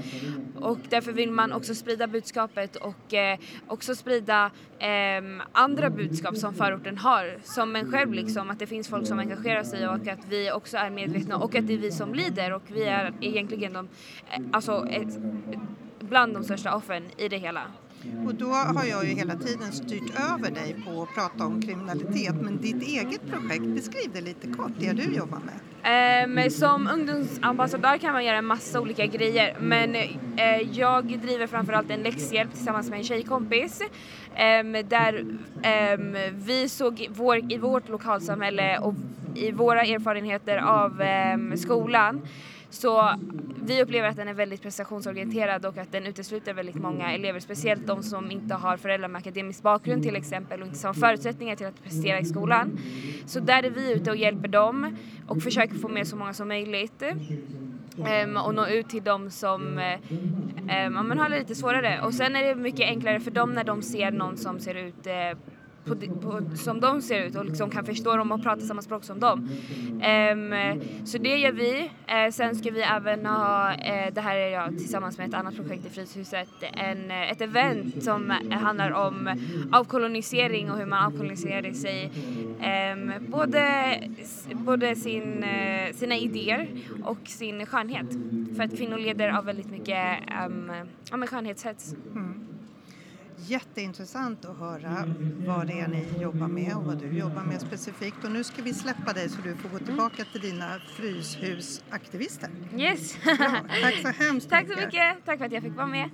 och 0.60 0.78
därför 0.88 1.12
vill 1.12 1.30
man 1.30 1.52
också 1.52 1.74
sprida 1.74 2.06
budskapet 2.06 2.76
och 2.76 3.14
eh, 3.14 3.38
också 3.66 3.94
sprida 3.94 4.50
eh, 4.78 5.42
andra 5.52 5.90
budskap 5.90 6.36
som 6.36 6.54
förorten 6.54 6.98
har 6.98 7.38
som 7.44 7.76
en 7.76 7.92
själv 7.92 8.12
liksom 8.12 8.50
att 8.50 8.58
det 8.58 8.66
finns 8.66 8.88
folk 8.88 9.06
som 9.06 9.18
engagerar 9.18 9.64
sig 9.64 9.88
och 9.88 10.08
att 10.08 10.26
vi 10.28 10.52
också 10.52 10.76
är 10.76 10.90
medvetna 10.90 11.36
och 11.36 11.54
att 11.54 11.66
det 11.66 11.74
är 11.74 11.78
vi 11.78 11.92
som 11.92 12.14
lider 12.14 12.52
och 12.52 12.62
vi 12.66 12.84
är 12.84 13.12
egentligen 13.20 13.72
de, 13.72 13.88
eh, 14.30 14.40
alltså 14.52 14.86
ett, 14.90 15.18
bland 16.00 16.34
de 16.34 16.44
största 16.44 16.74
offren 16.74 17.04
i 17.16 17.28
det 17.28 17.38
hela. 17.38 17.62
Och 18.26 18.34
då 18.34 18.46
har 18.46 18.84
jag 18.84 19.04
ju 19.04 19.14
hela 19.14 19.36
tiden 19.36 19.72
styrt 19.72 20.20
över 20.32 20.50
dig 20.50 20.76
på 20.86 21.02
att 21.02 21.14
prata 21.14 21.46
om 21.46 21.62
kriminalitet 21.62 22.34
men 22.40 22.60
ditt 22.60 22.82
eget 22.82 23.30
projekt, 23.30 23.64
beskriv 23.64 24.10
det 24.12 24.20
lite 24.20 24.46
kort, 24.46 24.72
det 24.78 24.92
du 24.92 25.14
jobbar 25.14 25.38
med. 25.38 25.54
Um, 25.84 26.50
som 26.50 26.88
ungdomsambassadör 26.92 27.98
kan 27.98 28.12
man 28.12 28.24
göra 28.24 28.36
en 28.36 28.44
massa 28.44 28.80
olika 28.80 29.06
grejer 29.06 29.56
men 29.60 29.94
uh, 29.94 30.78
jag 30.78 31.18
driver 31.18 31.46
framförallt 31.46 31.90
en 31.90 32.02
läxhjälp 32.02 32.54
tillsammans 32.54 32.90
med 32.90 32.98
en 32.98 33.04
tjejkompis 33.04 33.80
um, 33.80 34.72
där 34.72 35.18
um, 35.18 36.16
vi 36.32 36.68
såg 36.68 37.08
vår, 37.10 37.52
i 37.52 37.58
vårt 37.58 37.88
lokalsamhälle 37.88 38.78
och 38.78 38.94
i 39.34 39.50
våra 39.52 39.82
erfarenheter 39.82 40.56
av 40.56 41.02
skolan 41.56 42.22
så 42.72 43.14
vi 43.64 43.82
upplever 43.82 44.08
att 44.08 44.16
den 44.16 44.28
är 44.28 44.34
väldigt 44.34 44.62
prestationsorienterad 44.62 45.66
och 45.66 45.78
att 45.78 45.92
den 45.92 46.06
utesluter 46.06 46.54
väldigt 46.54 46.74
många 46.74 47.12
elever, 47.12 47.40
speciellt 47.40 47.86
de 47.86 48.02
som 48.02 48.30
inte 48.30 48.54
har 48.54 48.76
föräldrar 48.76 49.08
med 49.08 49.18
akademisk 49.18 49.62
bakgrund 49.62 50.02
till 50.02 50.16
exempel 50.16 50.62
och 50.62 50.68
inte 50.68 50.86
har 50.86 50.94
förutsättningar 50.94 51.56
till 51.56 51.66
att 51.66 51.82
prestera 51.82 52.18
i 52.18 52.24
skolan. 52.24 52.78
Så 53.26 53.40
där 53.40 53.62
är 53.62 53.70
vi 53.70 53.92
ute 53.92 54.10
och 54.10 54.16
hjälper 54.16 54.48
dem 54.48 54.96
och 55.28 55.42
försöker 55.42 55.74
få 55.74 55.88
med 55.88 56.06
så 56.06 56.16
många 56.16 56.34
som 56.34 56.48
möjligt. 56.48 57.02
Um, 57.96 58.36
och 58.36 58.54
nå 58.54 58.66
ut 58.66 58.88
till 58.88 59.02
dem 59.02 59.30
som 59.30 59.62
um, 59.62 61.18
har 61.18 61.28
det 61.28 61.38
lite 61.38 61.54
svårare. 61.54 62.00
Och 62.04 62.14
sen 62.14 62.36
är 62.36 62.42
det 62.42 62.54
mycket 62.54 62.86
enklare 62.86 63.20
för 63.20 63.30
dem 63.30 63.52
när 63.52 63.64
de 63.64 63.82
ser 63.82 64.10
någon 64.10 64.36
som 64.36 64.60
ser 64.60 64.74
ut 64.74 65.06
uh, 65.06 65.38
på, 65.84 65.96
på, 65.96 66.56
som 66.56 66.80
de 66.80 67.02
ser 67.02 67.24
ut 67.24 67.36
och 67.36 67.44
liksom 67.44 67.70
kan 67.70 67.84
förstå 67.84 68.16
dem 68.16 68.32
och 68.32 68.42
prata 68.42 68.60
samma 68.60 68.82
språk 68.82 69.04
som 69.04 69.20
dem. 69.20 69.50
Um, 69.92 70.54
så 71.06 71.18
det 71.18 71.36
gör 71.36 71.52
vi. 71.52 71.80
Uh, 71.82 72.30
sen 72.32 72.56
ska 72.56 72.70
vi 72.70 72.82
även 72.82 73.26
ha, 73.26 73.72
uh, 73.72 74.14
det 74.14 74.20
här 74.20 74.36
är 74.36 74.48
jag 74.48 74.68
tillsammans 74.68 75.18
med 75.18 75.28
ett 75.28 75.34
annat 75.34 75.56
projekt 75.56 75.86
i 75.86 75.88
Fryshuset, 75.88 76.48
en, 76.72 77.10
eh, 77.10 77.30
ett 77.30 77.40
event 77.40 78.04
som 78.04 78.30
handlar 78.50 78.90
om 78.90 79.40
avkolonisering 79.72 80.70
och 80.70 80.78
hur 80.78 80.86
man 80.86 81.04
avkoloniserar 81.04 81.72
sig. 81.72 82.10
Um, 82.92 83.12
både 83.28 83.94
både 84.52 84.96
sin, 84.96 85.44
uh, 85.44 85.92
sina 85.92 86.16
idéer 86.16 86.68
och 87.04 87.18
sin 87.24 87.66
skönhet. 87.66 88.06
För 88.56 88.62
att 88.62 88.76
kvinnor 88.76 88.98
leder 88.98 89.28
av 89.38 89.44
väldigt 89.44 89.70
mycket 89.70 90.18
um, 90.46 91.26
skönhetshets. 91.26 91.94
Mm. 92.14 92.51
Jätteintressant 93.46 94.44
att 94.44 94.58
höra 94.58 95.14
vad 95.46 95.66
det 95.66 95.80
är 95.80 95.88
ni 95.88 96.22
jobbar 96.22 96.48
med 96.48 96.76
och 96.76 96.84
vad 96.84 96.98
du 96.98 97.18
jobbar 97.18 97.42
med 97.42 97.60
specifikt. 97.60 98.24
Och 98.24 98.30
nu 98.30 98.44
ska 98.44 98.62
vi 98.62 98.74
släppa 98.74 99.12
dig 99.12 99.28
så 99.28 99.40
du 99.42 99.56
får 99.56 99.68
gå 99.68 99.78
tillbaka 99.78 100.24
till 100.24 100.40
dina 100.40 100.78
Fryshusaktivister. 100.96 102.50
Yes! 102.76 103.16
Bra. 103.24 103.36
Tack 103.82 103.94
så 104.02 104.08
hemskt 104.08 104.50
Tack 104.50 104.66
så 104.66 104.76
mycket! 104.76 105.24
Tack 105.24 105.38
för 105.38 105.44
att 105.44 105.52
jag 105.52 105.62
fick 105.62 105.76
vara 105.76 105.86
med. 105.86 106.10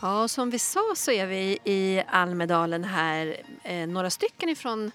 Ja, 0.00 0.28
som 0.28 0.50
vi 0.50 0.58
sa 0.58 0.92
så 0.96 1.10
är 1.10 1.26
vi 1.26 1.58
i 1.64 2.02
Almedalen 2.08 2.84
här 2.84 3.36
eh, 3.64 3.86
några 3.86 4.10
stycken 4.10 4.48
ifrån 4.48 4.90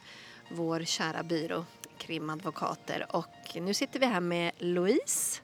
vår 0.49 0.80
kära 0.80 1.23
byrå 1.23 1.65
krimadvokater 1.97 3.06
och 3.10 3.56
nu 3.56 3.73
sitter 3.73 3.99
vi 3.99 4.06
här 4.06 4.19
med 4.19 4.51
Louise 4.58 5.41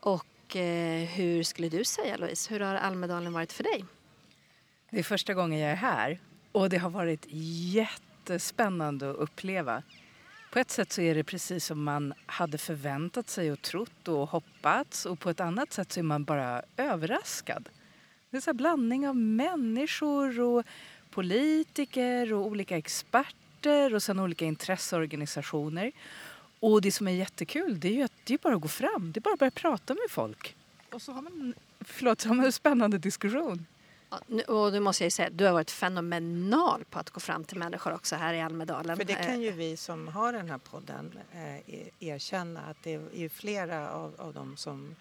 och 0.00 0.26
och 0.44 0.56
eh, 0.56 1.04
hur 1.04 1.42
skulle 1.42 1.68
du 1.68 1.84
säga 1.84 2.16
Louise, 2.16 2.54
hur 2.54 2.60
har 2.60 2.74
Almedalen 2.74 3.32
varit 3.32 3.52
för 3.52 3.62
dig? 3.62 3.84
Det 4.90 4.98
är 4.98 5.02
första 5.02 5.34
gången 5.34 5.58
jag 5.58 5.70
är 5.70 5.76
här 5.76 6.18
och 6.52 6.68
det 6.68 6.76
har 6.76 6.90
varit 6.90 7.26
jättespännande 7.28 9.10
att 9.10 9.16
uppleva. 9.16 9.82
På 10.52 10.58
ett 10.58 10.70
sätt 10.70 10.92
så 10.92 11.00
är 11.00 11.14
det 11.14 11.24
precis 11.24 11.64
som 11.64 11.84
man 11.84 12.14
hade 12.26 12.58
förväntat 12.58 13.28
sig 13.28 13.52
och 13.52 13.62
trott 13.62 14.08
och 14.08 14.28
hoppats 14.28 15.06
och 15.06 15.20
på 15.20 15.30
ett 15.30 15.40
annat 15.40 15.72
sätt 15.72 15.92
så 15.92 16.00
är 16.00 16.04
man 16.04 16.24
bara 16.24 16.62
överraskad. 16.76 17.68
Det 18.30 18.36
är 18.36 18.50
en 18.50 18.56
blandning 18.56 19.08
av 19.08 19.16
människor 19.16 20.40
och 20.40 20.64
politiker 21.10 22.32
och 22.32 22.46
olika 22.46 22.76
experter 22.76 23.94
och 23.94 24.02
sen 24.02 24.20
olika 24.20 24.44
intresseorganisationer. 24.44 25.92
Och 26.64 26.80
det 26.80 26.92
som 26.92 27.08
är 27.08 27.12
jättekul 27.12 27.80
det 27.80 27.88
är 27.88 27.92
ju 27.92 28.02
att 28.02 28.12
det 28.24 28.34
är 28.34 28.38
bara 28.38 28.54
att 28.54 28.60
gå 28.60 28.68
fram. 28.68 29.12
Det 29.12 29.18
är 29.18 29.22
bara 29.22 29.34
att 29.34 29.38
börja 29.38 29.50
prata 29.50 29.94
med 29.94 30.10
folk. 30.10 30.56
Och 30.92 31.02
så 31.02 31.12
har 31.12 31.22
man, 31.22 31.54
förlåt, 31.80 32.20
så 32.20 32.28
har 32.28 32.34
man 32.34 32.44
en 32.44 32.52
spännande 32.52 32.98
diskussion. 32.98 33.66
Ja, 34.10 34.20
nu, 34.26 34.42
och 34.42 34.72
nu 34.72 34.80
måste 34.80 35.04
jag 35.04 35.12
säga, 35.12 35.30
du 35.30 35.44
har 35.44 35.52
varit 35.52 35.70
fenomenal 35.70 36.84
på 36.90 36.98
att 36.98 37.10
gå 37.10 37.20
fram 37.20 37.44
till 37.44 37.58
människor 37.58 37.94
också 37.94 38.16
här 38.16 38.34
i 38.34 38.40
Almedalen. 38.40 38.96
För 38.96 39.04
det 39.04 39.14
kan 39.14 39.40
ju 39.40 39.50
vi 39.50 39.76
som 39.76 40.08
har 40.08 40.32
den 40.32 40.50
här 40.50 40.58
podden 40.58 41.18
eh, 41.32 42.08
erkänna 42.08 42.60
att 42.60 42.76
det 42.82 42.94
är 42.94 43.28
flera 43.28 43.90
av, 43.90 44.14
av 44.18 44.34
dem 44.34 44.56
som 44.56 44.96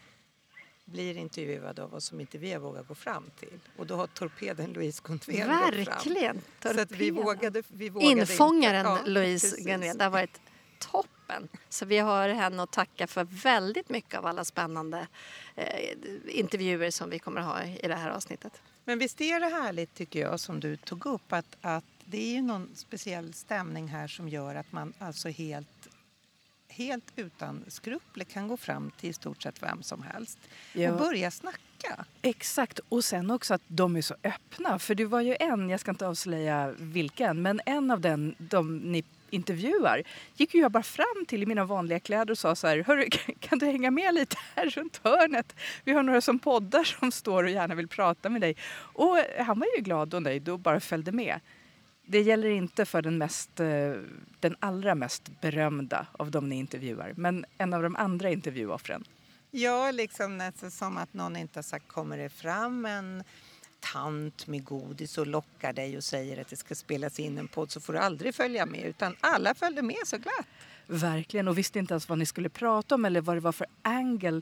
blir 0.86 1.18
intervjuade 1.18 1.84
av 1.84 1.94
oss 1.94 2.06
som 2.06 2.20
inte 2.20 2.38
vi 2.38 2.54
har 2.54 2.60
vågat 2.60 2.88
gå 2.88 2.96
fram 2.96 3.24
till. 3.40 3.60
Och 3.78 3.88
då 3.88 3.96
har 3.96 4.08
torpeden 4.08 4.74
Louise 4.74 5.02
Verkligen! 5.28 6.36
gått 6.36 6.44
fram. 6.62 6.74
Så 6.76 6.80
att 6.80 6.92
vi 6.92 7.12
vågade, 7.12 7.64
vi 7.68 7.90
vågade 7.90 8.12
Infångaren 8.12 8.86
inte. 8.86 9.02
Ja, 9.06 9.12
Louise 9.12 9.58
Gontvel, 9.58 9.98
det 9.98 10.04
har 10.04 10.12
varit 10.12 10.42
topp 10.80 11.08
toppen. 11.24 11.48
Så 11.70 11.86
vi 11.86 11.98
har 11.98 12.30
henne 12.30 12.64
att 12.64 12.72
tacka 12.72 13.08
för 13.08 13.24
väldigt 13.24 13.90
mycket 13.90 14.20
av 14.20 14.26
alla 14.26 14.46
spännande 14.46 15.08
eh, 15.56 15.66
intervjuer 16.28 16.92
som 16.92 17.10
vi 17.10 17.20
kommer 17.20 17.42
att 17.42 17.48
ha 17.48 17.64
i 17.64 17.88
det 17.88 17.96
här 17.96 18.10
avsnittet. 18.10 18.62
Men 18.86 19.00
visst 19.00 19.22
är 19.22 19.40
det 19.40 19.46
härligt 19.46 19.94
tycker 19.96 20.20
jag 20.20 20.40
som 20.40 20.60
du 20.60 20.78
tog 20.78 21.06
upp 21.06 21.34
att, 21.34 21.58
att 21.62 21.84
det 22.06 22.18
är 22.18 22.36
ju 22.36 22.42
någon 22.42 22.70
speciell 22.76 23.34
stämning 23.34 23.88
här 23.88 24.08
som 24.08 24.30
gör 24.30 24.56
att 24.56 24.72
man 24.72 24.94
alltså 25.00 25.30
helt 25.30 25.68
helt 26.68 27.14
utan 27.16 27.66
skrupler 27.68 28.26
kan 28.26 28.48
gå 28.48 28.58
fram 28.58 28.92
till 29.00 29.10
i 29.10 29.14
stort 29.14 29.42
sett 29.44 29.64
vem 29.64 29.84
som 29.84 30.02
helst 30.02 30.38
Ja. 30.74 30.92
och 30.92 30.98
börja 31.00 31.32
snacka. 31.32 32.06
Exakt, 32.22 32.80
och 32.90 33.04
sen 33.06 33.32
också 33.32 33.54
att 33.54 33.62
de 33.68 33.96
är 33.96 34.02
så 34.02 34.16
öppna. 34.24 34.80
För 34.80 34.96
det 34.96 35.06
var 35.06 35.22
ju 35.22 35.36
en, 35.40 35.70
jag 35.70 35.80
ska 35.80 35.92
inte 35.92 36.08
avslöja 36.08 36.74
vilken, 36.80 37.42
men 37.42 37.62
en 37.66 37.92
av 37.92 38.00
den, 38.00 38.36
de 38.38 38.78
ni 38.78 39.04
intervjuar 39.34 40.04
gick 40.36 40.54
ju 40.54 40.62
jag 40.62 40.72
bara 40.72 40.84
fram 40.84 41.26
till 41.28 41.44
i 41.44 41.46
mina 41.46 41.66
vanliga 41.66 42.00
kläder 42.00 42.32
och 42.32 42.38
sa 42.38 42.56
så 42.56 42.68
här, 42.68 42.84
Hörru, 42.84 43.10
kan 43.40 43.60
du 43.60 43.66
hänga 43.66 43.92
med 43.92 44.14
lite 44.14 44.38
här 44.56 44.70
runt 44.70 45.02
hörnet? 45.04 45.56
Vi 45.84 45.92
har 45.92 46.04
några 46.04 46.22
som 46.22 46.40
poddar 46.40 46.84
som 46.84 47.12
står 47.12 47.44
och 47.44 47.50
gärna 47.50 47.76
vill 47.76 47.88
prata 47.88 48.30
med 48.30 48.42
dig. 48.42 48.56
Och 48.76 49.18
han 49.40 49.60
var 49.60 49.68
ju 49.78 49.84
glad 49.84 50.14
och 50.14 50.24
nöjd 50.24 50.50
och 50.50 50.60
bara 50.60 50.80
följde 50.80 51.12
med. 51.12 51.40
Det 52.06 52.22
gäller 52.22 52.50
inte 52.50 52.86
för 52.86 53.02
den, 53.02 53.18
mest, 53.18 53.60
eh, 53.60 53.94
den 54.40 54.56
allra 54.60 54.96
mest 54.96 55.42
berömda 55.42 56.08
av 56.12 56.32
de 56.32 56.50
ni 56.50 56.56
intervjuar, 56.56 57.14
men 57.18 57.46
en 57.58 57.74
av 57.74 57.84
de 57.84 57.96
andra 57.96 58.30
intervjuoffren. 58.30 59.04
Ja, 59.52 59.92
liksom 59.92 60.38
nästan 60.38 60.72
som 60.72 60.98
att 60.98 61.14
någon 61.14 61.36
inte 61.36 61.58
har 61.58 61.64
sagt 61.64 61.88
kommer 61.88 62.18
det 62.18 62.30
fram 62.30 62.86
en 62.86 63.24
tant 63.92 64.48
med 64.48 64.64
godis 64.64 65.18
och 65.18 65.28
lockar 65.28 65.74
dig 65.74 65.98
och 65.98 66.04
säger 66.04 66.42
att 66.42 66.48
det 66.48 66.56
ska 66.56 66.76
spelas 66.76 67.20
in 67.20 67.38
en 67.38 67.48
podd 67.48 67.72
så 67.72 67.82
får 67.82 67.94
du 67.94 68.00
aldrig 68.00 68.36
följa 68.36 68.66
med 68.66 68.86
utan 68.86 69.16
alla 69.20 69.56
följde 69.56 69.82
med 69.82 69.98
så 70.06 70.18
glatt. 70.18 70.48
Verkligen, 70.88 71.48
och 71.48 71.58
visste 71.58 71.80
inte 71.80 71.94
ens 71.94 72.10
vad 72.10 72.18
ni 72.18 72.26
skulle 72.26 72.50
prata 72.50 72.96
om 72.96 73.06
eller 73.06 73.22
vad 73.22 73.36
det 73.36 73.40
var 73.40 73.52
för 73.52 73.68
angle. 73.82 74.42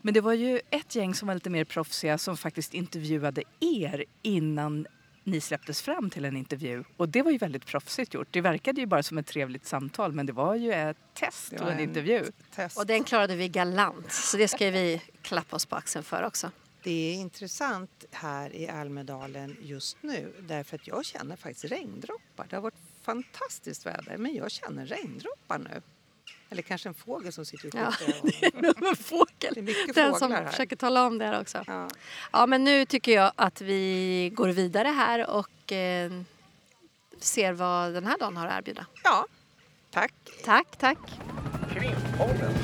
Men 0.00 0.14
det 0.14 0.20
var 0.20 0.32
ju 0.32 0.60
ett 0.70 0.94
gäng 0.94 1.14
som 1.14 1.28
var 1.28 1.34
lite 1.34 1.50
mer 1.50 1.64
proffsiga 1.64 2.18
som 2.18 2.36
faktiskt 2.36 2.74
intervjuade 2.74 3.42
er 3.60 4.04
innan 4.22 4.86
ni 5.24 5.40
släpptes 5.40 5.82
fram 5.82 6.10
till 6.10 6.24
en 6.24 6.36
intervju. 6.36 6.84
Och 6.96 7.08
det 7.08 7.22
var 7.22 7.30
ju 7.30 7.38
väldigt 7.38 7.66
proffsigt 7.66 8.14
gjort. 8.14 8.28
Det 8.30 8.40
verkade 8.40 8.80
ju 8.80 8.86
bara 8.86 9.02
som 9.02 9.18
ett 9.18 9.26
trevligt 9.26 9.66
samtal 9.66 10.12
men 10.12 10.26
det 10.26 10.32
var 10.32 10.54
ju 10.54 10.72
ett 10.72 10.96
test 11.14 11.52
och 11.52 11.60
en 11.60 11.68
en 11.68 11.80
intervju. 11.80 12.24
Och 12.76 12.86
den 12.86 13.04
klarade 13.04 13.36
vi 13.36 13.48
galant, 13.48 14.12
så 14.12 14.36
det 14.36 14.48
ska 14.48 14.70
vi 14.70 15.02
klappa 15.22 15.56
oss 15.56 15.66
på 15.66 15.76
axeln 15.76 16.04
för 16.04 16.22
också. 16.22 16.50
Det 16.82 16.90
är 17.10 17.14
intressant 17.14 18.04
här 18.10 18.56
i 18.56 18.68
Almedalen 18.68 19.56
just 19.60 19.96
nu 20.00 20.32
därför 20.40 20.76
att 20.76 20.86
jag 20.86 21.04
känner 21.04 21.36
faktiskt 21.36 21.64
regndroppar. 21.64 22.46
Det 22.50 22.56
har 22.56 22.62
varit 22.62 22.74
fantastiskt 23.02 23.86
väder 23.86 24.16
men 24.16 24.34
jag 24.34 24.50
känner 24.50 24.86
regndroppar 24.86 25.58
nu. 25.58 25.82
Eller 26.50 26.62
kanske 26.62 26.88
en 26.88 26.94
fågel 26.94 27.32
som 27.32 27.44
sitter 27.46 27.68
och 27.68 27.74
Ja, 27.74 27.92
det 28.22 28.46
är 28.46 28.62
nog 28.62 28.86
en 28.88 28.96
fågel. 28.96 29.54
Det 29.54 29.60
är 29.60 29.62
mycket 29.62 29.94
Den 29.94 30.14
som 30.14 30.32
här. 30.32 30.46
försöker 30.46 30.76
tala 30.76 31.06
om 31.06 31.18
det 31.18 31.24
här 31.24 31.40
också. 31.40 31.64
Ja. 32.32 32.46
men 32.46 32.64
nu 32.64 32.86
tycker 32.86 33.12
jag 33.12 33.32
att 33.36 33.60
vi 33.60 34.30
går 34.34 34.48
vidare 34.48 34.88
här 34.88 35.30
och 35.30 35.72
eh, 35.72 36.12
ser 37.20 37.52
vad 37.52 37.92
den 37.94 38.06
här 38.06 38.18
dagen 38.18 38.36
har 38.36 38.46
att 38.46 38.58
erbjuda. 38.58 38.86
Ja, 39.04 39.26
tack. 39.90 40.12
Tack, 40.44 40.76
tack. 40.78 40.98
Krimpodden. 41.72 42.54